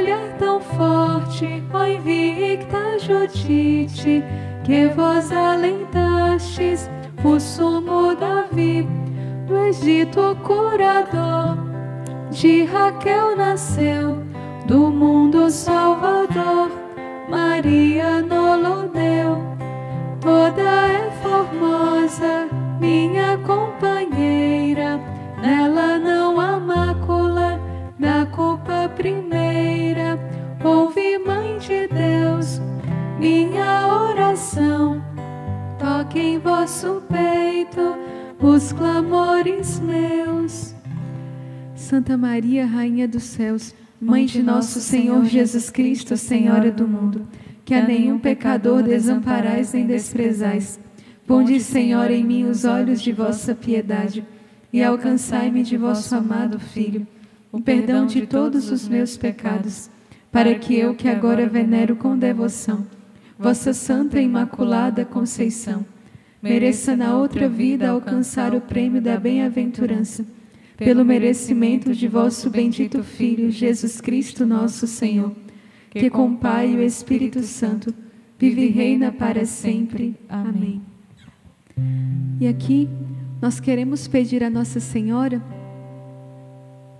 [0.04, 4.22] Mulher tão forte, ó invicta Judite,
[4.66, 6.90] que vós alentastes
[7.24, 8.86] o sumo Davi,
[9.48, 11.58] do Egito curador,
[12.30, 14.18] de Raquel nasceu,
[14.66, 16.70] do mundo salvador,
[17.30, 19.38] Maria nolo deu,
[20.20, 25.00] toda é formosa, minha companheira,
[25.42, 27.58] nela não há mácula,
[27.98, 29.53] da culpa primeira.
[33.24, 35.02] Minha oração.
[35.80, 37.96] Toque em vosso peito
[38.38, 40.76] os clamores meus.
[41.74, 47.26] Santa Maria, Rainha dos céus, Mãe de nosso Senhor Jesus Cristo, Senhora do mundo,
[47.64, 50.78] que a nenhum pecador desamparais nem desprezais.
[51.26, 54.26] Ponde, Senhor, em mim os olhos de vossa piedade
[54.74, 57.08] e alcançai-me de vosso amado Filho
[57.54, 59.90] o perdão de todos os meus pecados,
[60.30, 62.86] para que eu, que agora venero com devoção,
[63.38, 65.86] vossa Santa Imaculada Conceição,
[66.42, 70.26] mereça na outra vida alcançar o prêmio da bem-aventurança,
[70.78, 75.32] pelo merecimento de vosso bendito Filho, Jesus Cristo nosso Senhor,
[75.90, 77.94] que com o Pai e o Espírito Santo
[78.38, 80.16] vive e reina para sempre.
[80.28, 80.82] Amém.
[82.40, 82.90] E aqui
[83.42, 85.42] nós queremos pedir a Nossa Senhora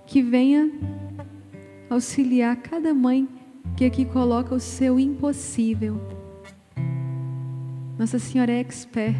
[0.06, 0.70] que venha
[1.90, 3.28] auxiliar cada mãe
[3.76, 6.13] que aqui coloca o seu impossível.
[7.98, 9.14] Nossa Senhora é expert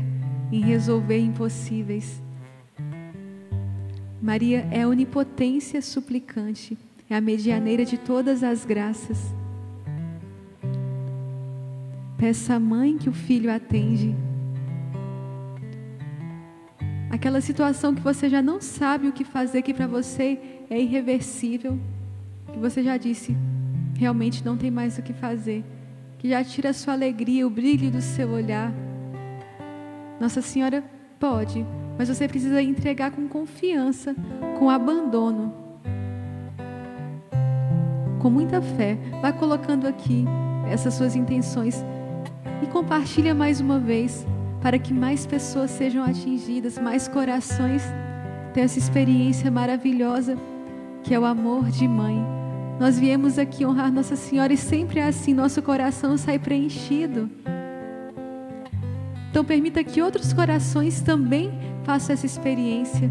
[0.50, 2.20] em resolver impossíveis.
[4.20, 6.76] Maria é onipotência suplicante,
[7.08, 9.34] é a medianeira de todas as graças.
[12.16, 14.14] Peça à mãe que o filho atende.
[17.10, 21.78] Aquela situação que você já não sabe o que fazer, que para você é irreversível,
[22.52, 23.36] que você já disse,
[23.96, 25.62] realmente não tem mais o que fazer,
[26.24, 28.72] que já tira a sua alegria, o brilho do seu olhar.
[30.18, 30.82] Nossa Senhora
[31.20, 31.66] pode,
[31.98, 34.16] mas você precisa entregar com confiança,
[34.58, 35.52] com abandono,
[38.22, 38.96] com muita fé.
[39.20, 40.24] Vai colocando aqui
[40.66, 41.84] essas suas intenções
[42.62, 44.26] e compartilha mais uma vez
[44.62, 47.82] para que mais pessoas sejam atingidas, mais corações
[48.54, 50.38] tenham essa experiência maravilhosa
[51.02, 52.43] que é o amor de mãe.
[52.78, 57.30] Nós viemos aqui honrar Nossa Senhora e sempre é assim, nosso coração sai preenchido.
[59.30, 61.52] Então permita que outros corações também
[61.84, 63.10] façam essa experiência.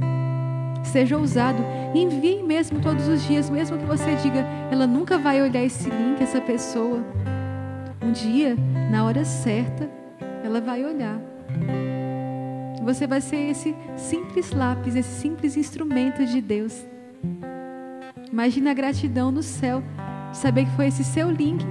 [0.84, 5.64] Seja ousado, envie mesmo todos os dias, mesmo que você diga, ela nunca vai olhar
[5.64, 7.04] esse link, essa pessoa.
[8.02, 8.56] Um dia,
[8.92, 9.90] na hora certa,
[10.44, 11.20] ela vai olhar.
[12.84, 16.86] Você vai ser esse simples lápis, esse simples instrumento de Deus.
[18.34, 19.84] Imagina a gratidão no céu
[20.34, 21.64] saber que foi esse seu link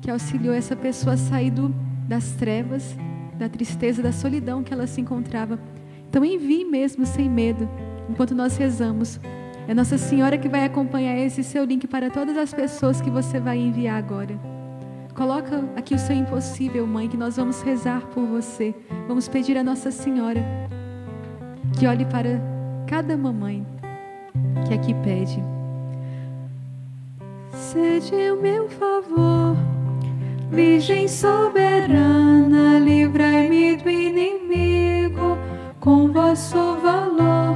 [0.00, 1.68] que auxiliou essa pessoa a sair do,
[2.08, 2.96] das trevas,
[3.38, 5.58] da tristeza, da solidão que ela se encontrava.
[6.08, 7.68] Então envie mesmo sem medo,
[8.08, 9.20] enquanto nós rezamos.
[9.68, 13.38] É Nossa Senhora que vai acompanhar esse seu link para todas as pessoas que você
[13.38, 14.40] vai enviar agora.
[15.14, 18.74] Coloca aqui o seu impossível, mãe, que nós vamos rezar por você.
[19.06, 20.42] Vamos pedir a Nossa Senhora
[21.78, 22.40] que olhe para
[22.86, 23.66] cada mamãe
[24.66, 25.55] que aqui pede.
[27.76, 29.54] Sede o meu favor,
[30.50, 35.36] Virgem soberana, livrai-me do inimigo
[35.78, 37.54] com vosso valor.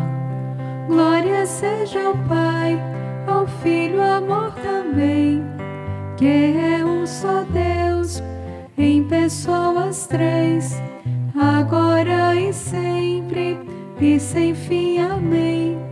[0.87, 2.79] Glória seja ao Pai,
[3.27, 5.43] ao Filho, amor também,
[6.19, 8.23] que é um só Deus,
[8.77, 10.83] em pessoas três,
[11.35, 13.59] agora e sempre,
[13.99, 14.99] e sem fim.
[14.99, 15.90] Amém.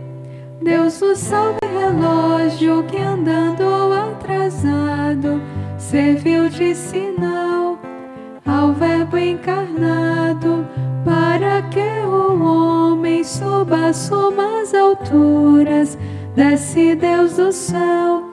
[0.61, 5.41] Deus o salve, relógio que andando atrasado
[5.77, 7.79] serviu de sinal
[8.45, 10.67] ao Verbo encarnado
[11.05, 15.97] para que o homem suba sumas alturas.
[16.35, 18.29] Desce Deus do céu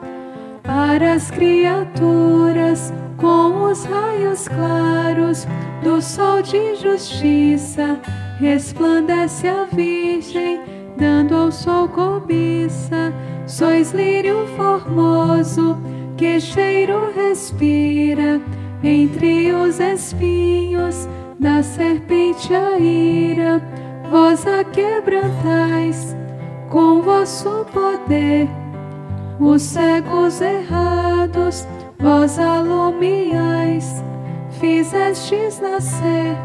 [0.63, 5.47] para as criaturas com os raios claros
[5.81, 7.97] do sol de justiça.
[8.39, 13.13] Resplandece a Virgem dando ao sol cobiça.
[13.45, 15.77] Sois lírio formoso,
[16.17, 18.41] que cheiro respira,
[18.83, 21.07] entre os espinhos
[21.39, 23.61] da serpente a ira,
[24.09, 26.15] vós a quebrantais
[26.69, 28.49] com vosso poder.
[29.39, 31.67] Os cegos errados,
[31.99, 34.03] vós alumiais,
[34.59, 36.35] fizestes nascer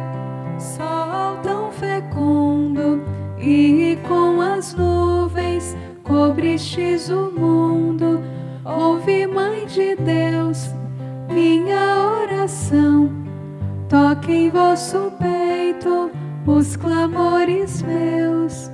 [0.58, 3.02] sol tão fecundo,
[3.42, 8.22] e com as nuvens cobristes o mundo.
[8.64, 10.70] Ouve, Mãe de Deus,
[11.28, 13.10] minha oração.
[13.88, 16.10] Toque em vosso peito
[16.46, 18.70] os clamores meus.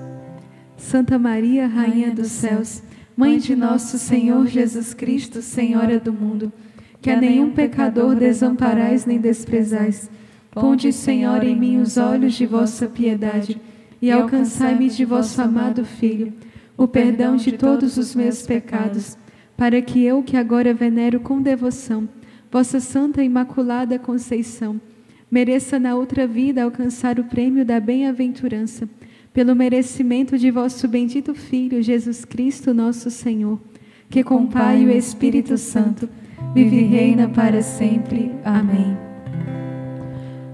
[0.76, 2.82] Santa Maria, Rainha dos céus,
[3.16, 6.52] Mãe de nosso Senhor Jesus Cristo, Senhora do mundo,
[7.00, 10.10] que a nenhum pecador desamparais nem desprezais.
[10.50, 13.60] Ponde, Senhor, em mim os olhos de vossa piedade
[14.00, 16.32] e alcançai-me de vosso amado Filho
[16.78, 19.18] o perdão de todos os meus pecados,
[19.56, 22.08] para que eu, que agora venero com devoção,
[22.52, 24.80] vossa Santa Imaculada Conceição,
[25.28, 28.88] mereça na outra vida alcançar o prêmio da bem-aventurança,
[29.34, 33.60] pelo merecimento de vosso bendito Filho, Jesus Cristo, nosso Senhor,
[34.08, 36.08] que com o Pai e o Espírito Santo
[36.54, 38.30] vive e reina para sempre.
[38.44, 38.96] Amém.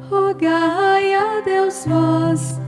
[0.08, 2.58] Rogai a Deus vós,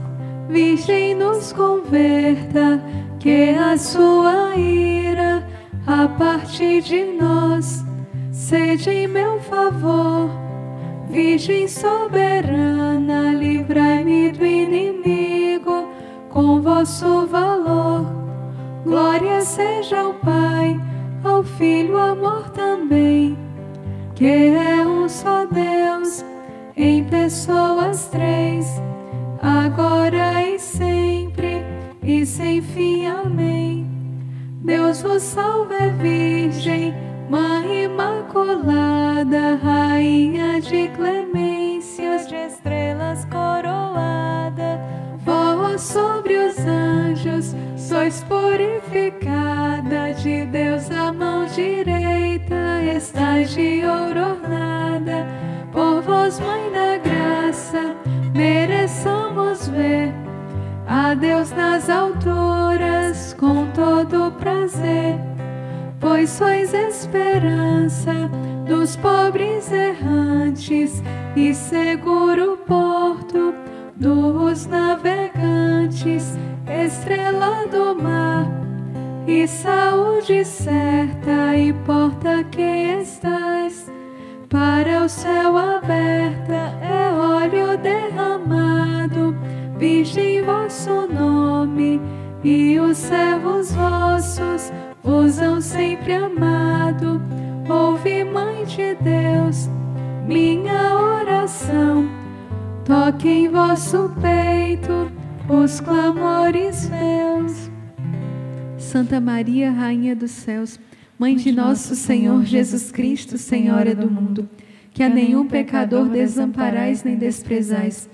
[0.49, 2.81] Virgem nos converta,
[3.19, 5.45] que a sua ira
[5.85, 7.83] a partir de nós
[8.31, 10.29] seja em meu favor.
[11.09, 15.89] Virgem soberana, livrai-me do inimigo
[16.29, 18.05] com vosso valor.
[18.85, 20.79] Glória seja ao Pai,
[21.23, 23.37] ao Filho, amor também,
[24.15, 26.23] que é um só Deus,
[26.75, 28.81] em pessoas três,
[29.41, 31.63] agora e sempre,
[32.03, 33.05] e sem fim.
[33.05, 33.87] Amém.
[34.63, 36.93] Deus vos salve, Virgem
[37.29, 44.79] Mãe Imaculada, Rainha de clemências, de estrelas coroada,
[45.25, 55.27] vós sobre os anjos sois purificada, de Deus a mão direita estáis de ouro ornada,
[55.71, 56.66] por vós, Mãe
[59.77, 60.11] ver
[60.87, 65.17] a Deus nas alturas com todo prazer
[65.99, 68.13] pois sois esperança
[68.67, 71.01] dos pobres errantes
[71.35, 73.53] e seguro porto
[73.95, 78.45] dos navegantes, estrela do mar
[79.27, 83.91] e saúde certa e porta que estás.
[84.49, 89.35] Para o céu aberta é óleo derramado,
[89.77, 92.01] virgem vosso nome
[92.43, 94.71] e os servos vossos
[95.03, 97.21] usam sempre amado.
[97.69, 99.69] Ouve, Mãe de Deus,
[100.27, 102.09] minha oração.
[102.85, 105.11] Toque em vosso peito
[105.49, 107.69] os clamores meus.
[108.77, 110.79] Santa Maria, Rainha dos céus,
[111.19, 114.47] Mãe de nosso Senhor Jesus Cristo, Senhora do mundo,
[114.91, 118.07] que a nenhum pecador desamparais nem desprezais.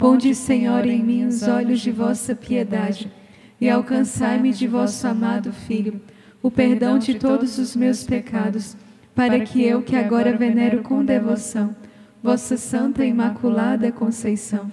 [0.00, 3.12] Ponde, Senhor, em mim os olhos de vossa piedade
[3.60, 6.00] e alcançai-me de vosso amado Filho
[6.42, 8.78] o perdão de todos os meus pecados,
[9.14, 11.76] para que eu, que agora venero com devoção,
[12.22, 14.72] vossa Santa Imaculada Conceição,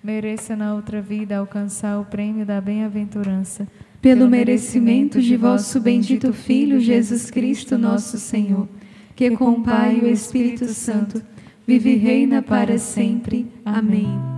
[0.00, 3.66] mereça na outra vida alcançar o prêmio da bem-aventurança.
[4.00, 8.68] Pelo merecimento de vosso bendito Filho Jesus Cristo, nosso Senhor,
[9.16, 11.20] que com o Pai e o Espírito Santo
[11.66, 13.50] vive e reina para sempre.
[13.64, 14.37] Amém.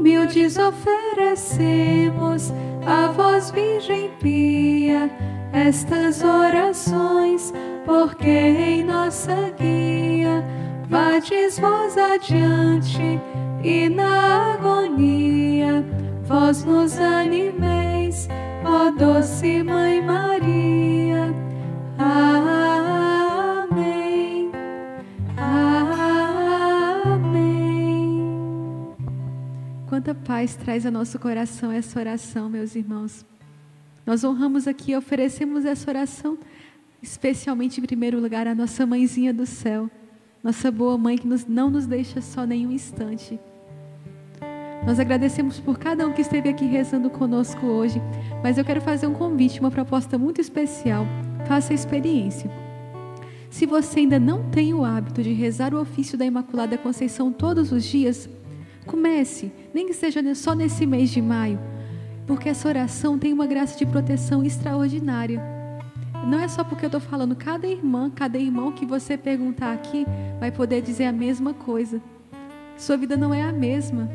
[0.00, 2.50] Humildes oferecemos
[2.86, 5.10] a vós, Virgem Pia,
[5.52, 7.52] estas orações,
[7.84, 10.42] porque em nossa guia
[10.88, 13.20] vades vós adiante
[13.62, 15.84] e na agonia
[16.22, 18.26] vós nos animeis,
[18.64, 21.34] ó doce Mãe Maria.
[21.98, 22.49] Amém.
[30.00, 33.22] Quanta paz traz a nosso coração essa oração, meus irmãos.
[34.06, 36.38] Nós honramos aqui, oferecemos essa oração,
[37.02, 39.90] especialmente em primeiro lugar, a nossa mãezinha do céu,
[40.42, 43.38] nossa boa mãe que nos, não nos deixa só nenhum instante.
[44.86, 48.00] Nós agradecemos por cada um que esteve aqui rezando conosco hoje,
[48.42, 51.04] mas eu quero fazer um convite, uma proposta muito especial.
[51.46, 52.50] Faça a experiência.
[53.50, 57.70] Se você ainda não tem o hábito de rezar o ofício da Imaculada Conceição todos
[57.70, 58.30] os dias,
[58.86, 61.58] comece, nem que seja só nesse mês de maio,
[62.26, 65.42] porque essa oração tem uma graça de proteção extraordinária.
[66.26, 70.06] Não é só porque eu estou falando, cada irmã, cada irmão que você perguntar aqui
[70.38, 72.00] vai poder dizer a mesma coisa.
[72.76, 74.08] Sua vida não é a mesma.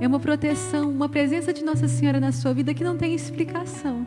[0.00, 4.06] É uma proteção, uma presença de Nossa Senhora na sua vida que não tem explicação.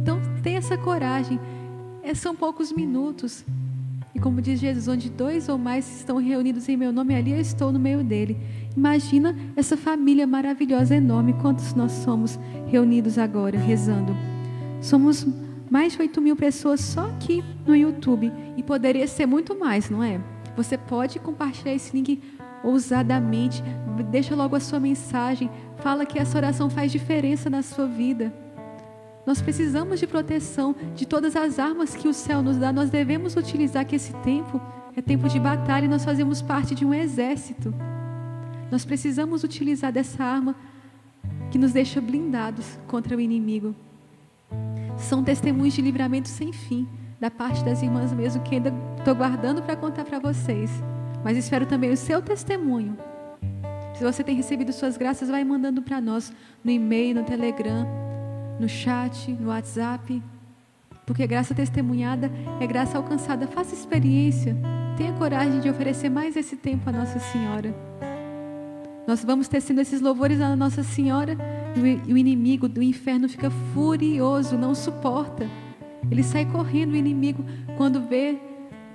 [0.00, 1.40] Então, tenha essa coragem.
[2.02, 3.44] É, são poucos minutos.
[4.14, 7.40] E como diz Jesus, onde dois ou mais estão reunidos em meu nome, ali eu
[7.40, 8.36] estou no meio dele.
[8.76, 14.14] Imagina essa família maravilhosa, enorme, quantos nós somos reunidos agora, rezando.
[14.80, 15.26] Somos
[15.70, 18.32] mais de 8 mil pessoas só aqui no YouTube.
[18.56, 20.20] E poderia ser muito mais, não é?
[20.56, 22.20] Você pode compartilhar esse link
[22.64, 23.62] ousadamente.
[24.10, 25.48] Deixa logo a sua mensagem.
[25.78, 28.32] Fala que essa oração faz diferença na sua vida.
[29.30, 32.72] Nós precisamos de proteção de todas as armas que o céu nos dá.
[32.72, 34.60] Nós devemos utilizar que esse tempo
[34.96, 37.72] é tempo de batalha e nós fazemos parte de um exército.
[38.72, 40.56] Nós precisamos utilizar dessa arma
[41.48, 43.72] que nos deixa blindados contra o inimigo
[44.98, 46.88] são testemunhos de livramento sem fim
[47.20, 50.72] da parte das irmãs mesmo que ainda estou guardando para contar para vocês.
[51.22, 52.98] Mas espero também o seu testemunho.
[53.94, 56.32] Se você tem recebido suas graças, vai mandando para nós
[56.64, 58.09] no e-mail, no Telegram,
[58.60, 60.22] no chat, no WhatsApp.
[61.06, 62.30] Porque graça testemunhada
[62.60, 63.46] é graça alcançada.
[63.46, 64.56] Faça experiência.
[64.96, 67.74] Tenha coragem de oferecer mais esse tempo à Nossa Senhora.
[69.06, 71.36] Nós vamos tecendo esses louvores à Nossa Senhora
[72.06, 75.48] e o inimigo do inferno fica furioso, não suporta.
[76.10, 77.44] Ele sai correndo, o inimigo,
[77.76, 78.38] quando vê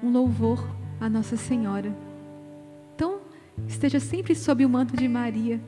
[0.03, 0.65] um louvor
[1.01, 1.93] à Nossa Senhora.
[2.95, 3.19] Então,
[3.67, 5.59] esteja sempre sob o manto de Maria.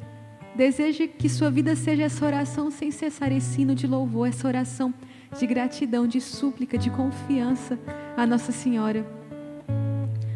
[0.58, 4.92] Deseje que sua vida seja essa oração sem cessar, esse hino de louvor, essa oração
[5.38, 7.78] de gratidão, de súplica, de confiança
[8.18, 9.06] à Nossa Senhora.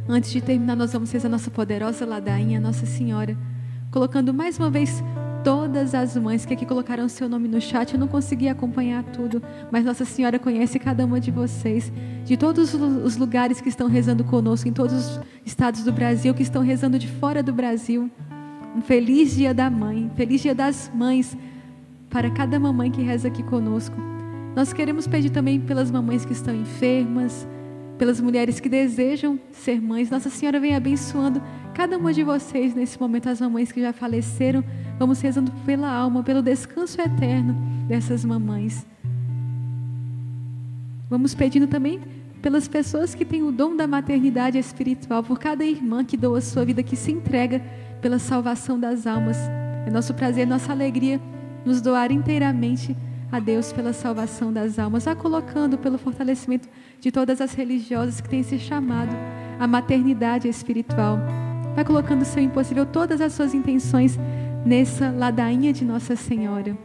[0.08, 3.36] Antes de terminar, nós vamos fazer a nossa poderosa ladainha, Nossa Senhora,
[3.92, 5.04] colocando mais uma vez
[5.44, 7.92] todas as mães que aqui colocaram seu nome no chat.
[7.92, 9.42] Eu não consegui acompanhar tudo,
[9.72, 11.92] mas Nossa Senhora conhece cada uma de vocês,
[12.24, 16.44] de todos os lugares que estão rezando conosco, em todos os estados do Brasil, que
[16.44, 18.12] estão rezando de fora do Brasil.
[18.76, 21.38] Um feliz dia da mãe, feliz dia das mães
[22.10, 23.96] para cada mamãe que reza aqui conosco.
[24.56, 27.48] Nós queremos pedir também pelas mamães que estão enfermas,
[27.98, 30.10] pelas mulheres que desejam ser mães.
[30.10, 31.42] Nossa Senhora vem abençoando
[31.74, 34.64] cada uma de vocês nesse momento, as mamães que já faleceram
[35.02, 37.56] Vamos rezando pela alma, pelo descanso eterno
[37.88, 38.86] dessas mamães.
[41.10, 42.00] Vamos pedindo também
[42.40, 46.64] pelas pessoas que têm o dom da maternidade espiritual, por cada irmã que doa sua
[46.64, 47.64] vida, que se entrega
[48.02, 49.38] pela salvação das almas.
[49.86, 51.20] É nosso prazer, nossa alegria
[51.66, 52.96] nos doar inteiramente
[53.32, 56.68] a Deus pela salvação das almas, a colocando pelo fortalecimento
[57.00, 59.16] de todas as religiosas que têm se chamado
[59.60, 61.18] a maternidade espiritual.
[61.76, 64.20] Vai colocando o seu impossível, todas as suas intenções
[64.66, 66.78] nessa ladainha de Nossa Senhora.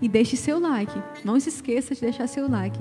[0.00, 1.00] E deixe seu like.
[1.24, 2.80] Não se esqueça de deixar seu like.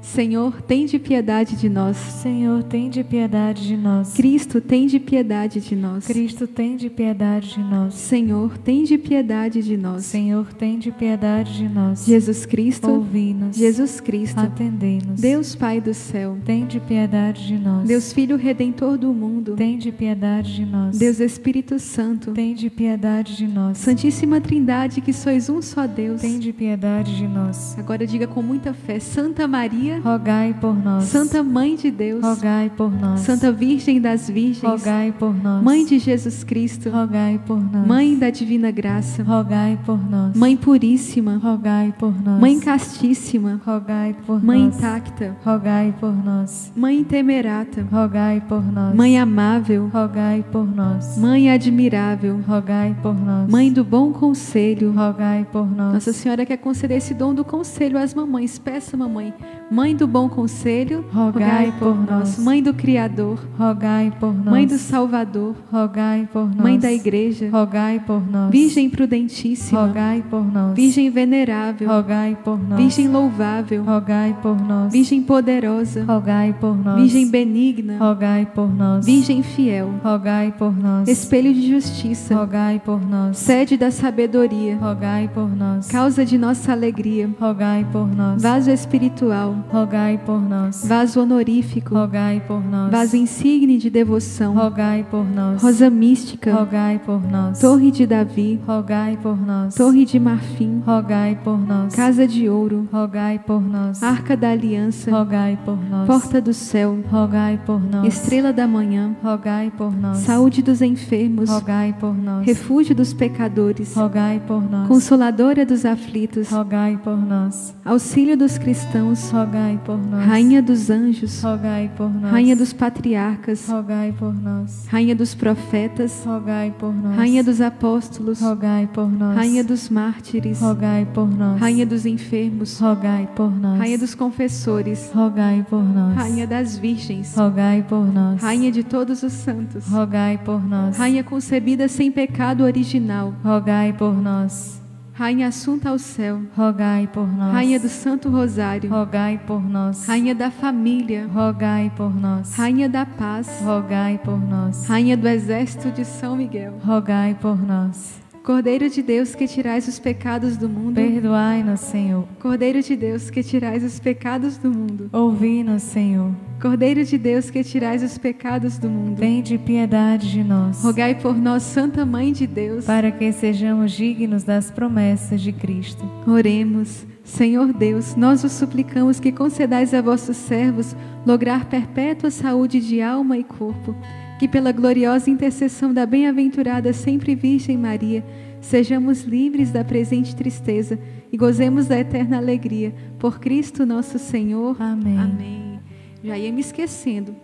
[0.00, 1.96] Senhor, tem de piedade de nós.
[1.96, 4.14] Senhor, tem de piedade de nós.
[4.14, 6.06] Cristo, tem de piedade de nós.
[6.06, 7.94] Cristo, tem de piedade de nós.
[7.94, 10.04] Senhor, tem de piedade de nós.
[10.04, 12.04] Senhor, tem de piedade de nós.
[12.06, 13.56] Jesus Cristo, ouvi-nos.
[13.56, 15.20] Jesus Cristo, atendei-nos.
[15.20, 17.86] Deus Pai do céu, tem de piedade de nós.
[17.86, 20.98] Deus Filho redentor do mundo, tem de piedade de nós.
[20.98, 23.78] Deus Espírito Santo, tem de piedade de nós.
[23.78, 27.78] Santíssima Trindade, que sois um só Deus, tem de piedade de nós.
[27.78, 31.04] Agora diga com muita fé, Santa Maria, Maria, rogai por nós.
[31.04, 33.20] Santa Mãe de Deus, rogai por nós.
[33.20, 35.64] Santa Virgem das Virgens, rogai por nós.
[35.64, 37.86] Mãe de Jesus Cristo, rogai por nós.
[37.86, 40.36] Mãe da Divina Graça, rogai por nós.
[40.36, 42.40] Mãe puríssima, rogai por nós.
[42.40, 44.76] Mãe castíssima, rogai por Mãe nós.
[44.76, 46.72] intacta, rogai por nós.
[46.76, 48.94] Mãe temerata, rogai por nós.
[48.94, 51.18] Mãe amável, rogai por nós.
[51.18, 53.50] Mãe admirável, rogai por nós.
[53.50, 55.94] Mãe do bom conselho, rogai por nós.
[55.94, 58.58] Nossa Senhora quer conceder esse dom do conselho às mamães.
[58.58, 59.32] Peça, mamãe,
[59.80, 62.38] Mãe do bom conselho, rogai, por nós.
[62.38, 64.44] Mãe do Criador, rogai por nós.
[64.44, 66.56] Mãe do Salvador, rogai por nós.
[66.56, 68.50] Mãe da Igreja, rogai por nós.
[68.50, 70.74] Virgem prudentíssima, rogai por nós.
[70.76, 72.78] Virgem venerável, rogai por nós.
[72.78, 74.92] Virgem louvável, rogai por nós.
[74.92, 77.00] Virgem poderosa, rogai por nós.
[77.00, 79.06] Virgem benigna, rogai por nós.
[79.06, 81.08] Virgem fiel, rogai por nós.
[81.08, 83.38] Espelho de justiça, rogai por nós.
[83.38, 85.88] Sede da sabedoria, rogai por nós.
[85.88, 88.42] Causa de nossa alegria, rogai por nós.
[88.42, 90.84] Vaso espiritual, rogai por nós.
[90.86, 92.90] Vaso honorífico, rogai por nós.
[92.90, 95.62] Vaso insigne de devoção, rogai por nós.
[95.62, 97.60] Rosa mística, rogai por nós.
[97.60, 99.74] Torre de Davi, rogai por nós.
[99.74, 101.94] Torre de marfim, rogai por nós.
[101.94, 104.02] Casa de ouro, rogai por nós.
[104.02, 106.06] Arca da aliança, rogai por nós.
[106.06, 108.06] Porta do céu, rogai por nós.
[108.06, 110.18] Estrela da manhã, rogai por nós.
[110.18, 112.44] Saúde dos enfermos, rogai por nós.
[112.44, 114.88] Refúgio dos pecadores, rogai por nós.
[114.88, 117.74] Consoladora dos aflitos, rogai por nós.
[117.84, 120.26] Auxílio dos cristãos, rogai rogai por nós.
[120.26, 122.32] Rainha dos anjos, rogai por nós.
[122.32, 124.86] Rainha dos patriarcas, rogai por nós.
[124.88, 127.16] Rainha dos profetas, rogai por nós.
[127.16, 129.36] Rainha dos apóstolos, rogai por nós.
[129.36, 131.60] Rainha dos mártires, rogai por nós.
[131.60, 133.78] Rainha dos enfermos, rogai por nós.
[133.78, 136.14] Rainha dos confessores, rogai por nós.
[136.14, 138.40] Rainha das virgens, rogai por nós.
[138.40, 140.96] Rainha de todos os santos, rogai por nós.
[140.96, 144.79] Rainha concebida sem pecado original, rogai por nós.
[145.12, 147.52] Rainha assunta ao céu, rogai por nós.
[147.52, 150.06] Rainha do Santo Rosário, rogai por nós.
[150.06, 152.54] Rainha da família, rogai por nós.
[152.54, 154.86] Rainha da paz, rogai por nós.
[154.86, 158.19] Rainha do exército de São Miguel, rogai por nós.
[158.42, 162.26] Cordeiro de Deus que tirais os pecados do mundo, perdoai-nos, Senhor.
[162.40, 166.32] Cordeiro de Deus que tirais os pecados do mundo, ouvi-nos, Senhor.
[166.60, 170.82] Cordeiro de Deus que tirais os pecados do mundo, tende piedade de nós.
[170.82, 176.08] Rogai por nós, Santa Mãe de Deus, para que sejamos dignos das promessas de Cristo.
[176.26, 177.04] Oremos.
[177.22, 183.38] Senhor Deus, nós vos suplicamos que concedais a vossos servos lograr perpétua saúde de alma
[183.38, 183.94] e corpo
[184.40, 188.24] que pela gloriosa intercessão da bem-aventurada sempre Virgem Maria,
[188.58, 190.98] sejamos livres da presente tristeza
[191.30, 192.94] e gozemos da eterna alegria.
[193.18, 194.80] Por Cristo nosso Senhor.
[194.80, 195.18] Amém.
[195.18, 195.80] Amém.
[196.24, 197.36] Já ia me esquecendo.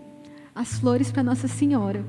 [0.55, 2.03] As flores para Nossa Senhora.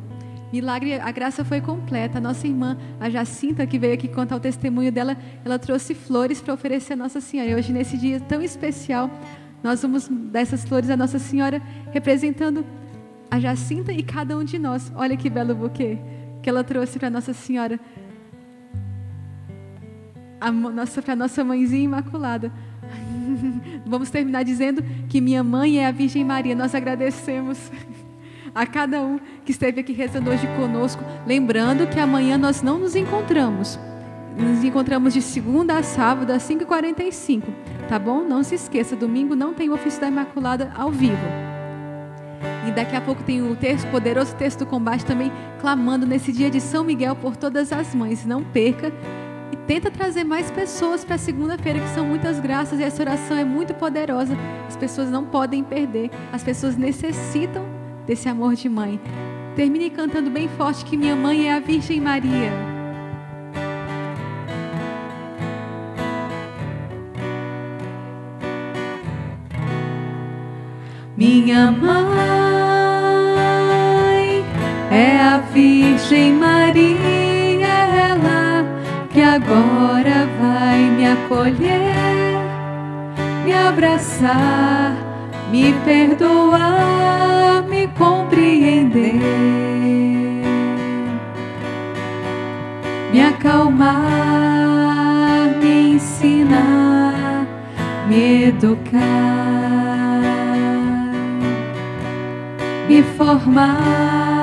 [0.54, 2.20] Milagre, a graça foi completa.
[2.20, 6.40] A nossa irmã, a Jacinta, que veio aqui contar o testemunho dela, ela trouxe flores
[6.40, 7.50] para oferecer a Nossa Senhora.
[7.50, 9.12] E hoje, nesse dia tão especial,
[9.62, 11.62] nós vamos dar essas flores à Nossa Senhora,
[11.92, 12.64] representando
[13.30, 14.92] a Jacinta e cada um de nós.
[14.96, 15.98] Olha que belo buquê
[16.42, 17.80] que ela trouxe para Nossa Senhora.
[20.40, 22.52] A nossa, para nossa mãezinha imaculada.
[23.86, 26.56] Vamos terminar dizendo que minha mãe é a Virgem Maria.
[26.56, 27.72] Nós agradecemos
[28.54, 31.04] a cada um que esteve aqui rezando hoje conosco.
[31.26, 33.80] Lembrando que amanhã nós não nos encontramos.
[34.38, 37.44] Nos encontramos de segunda a sábado, às 5h45.
[37.90, 38.24] Tá bom?
[38.24, 41.57] Não se esqueça, domingo não tem o ofício da Imaculada ao vivo.
[42.68, 46.50] E daqui a pouco tem o texto, poderoso texto do combate também, clamando nesse dia
[46.50, 48.26] de São Miguel por todas as mães.
[48.26, 48.92] Não perca
[49.54, 53.46] e tenta trazer mais pessoas para segunda-feira, que são muitas graças e essa oração é
[53.46, 54.36] muito poderosa.
[54.68, 57.66] As pessoas não podem perder, as pessoas necessitam
[58.06, 59.00] desse amor de mãe.
[59.56, 62.52] Termine cantando bem forte que minha mãe é a Virgem Maria.
[71.16, 72.47] Minha mãe
[74.98, 77.68] é a Virgem Maria,
[78.10, 78.66] ela
[79.12, 82.42] que agora vai me acolher,
[83.46, 84.96] me abraçar,
[85.52, 89.14] me perdoar, me compreender,
[93.12, 93.96] me acalmar,
[95.62, 97.46] me ensinar,
[98.08, 99.58] me educar
[102.88, 104.37] me formar,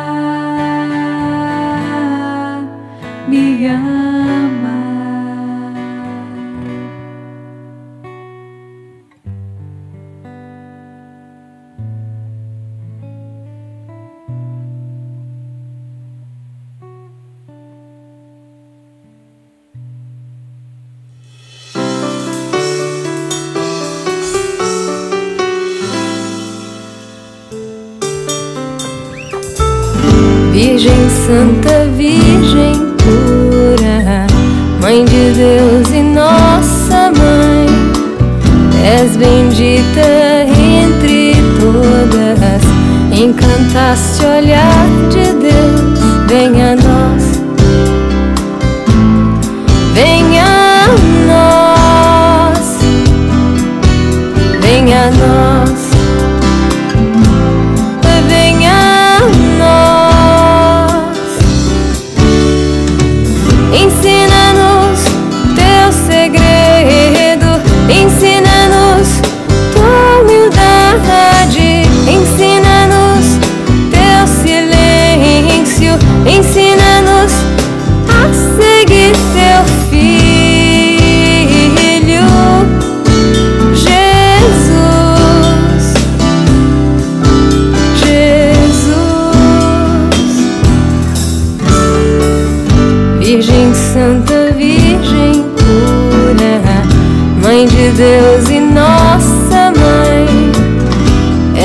[3.35, 4.74] me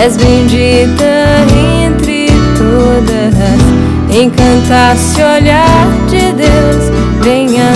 [0.09, 1.45] és bendita
[1.85, 2.25] entre
[2.57, 3.61] todas,
[4.11, 6.89] encantaste olhar de Deus,
[7.21, 7.68] venha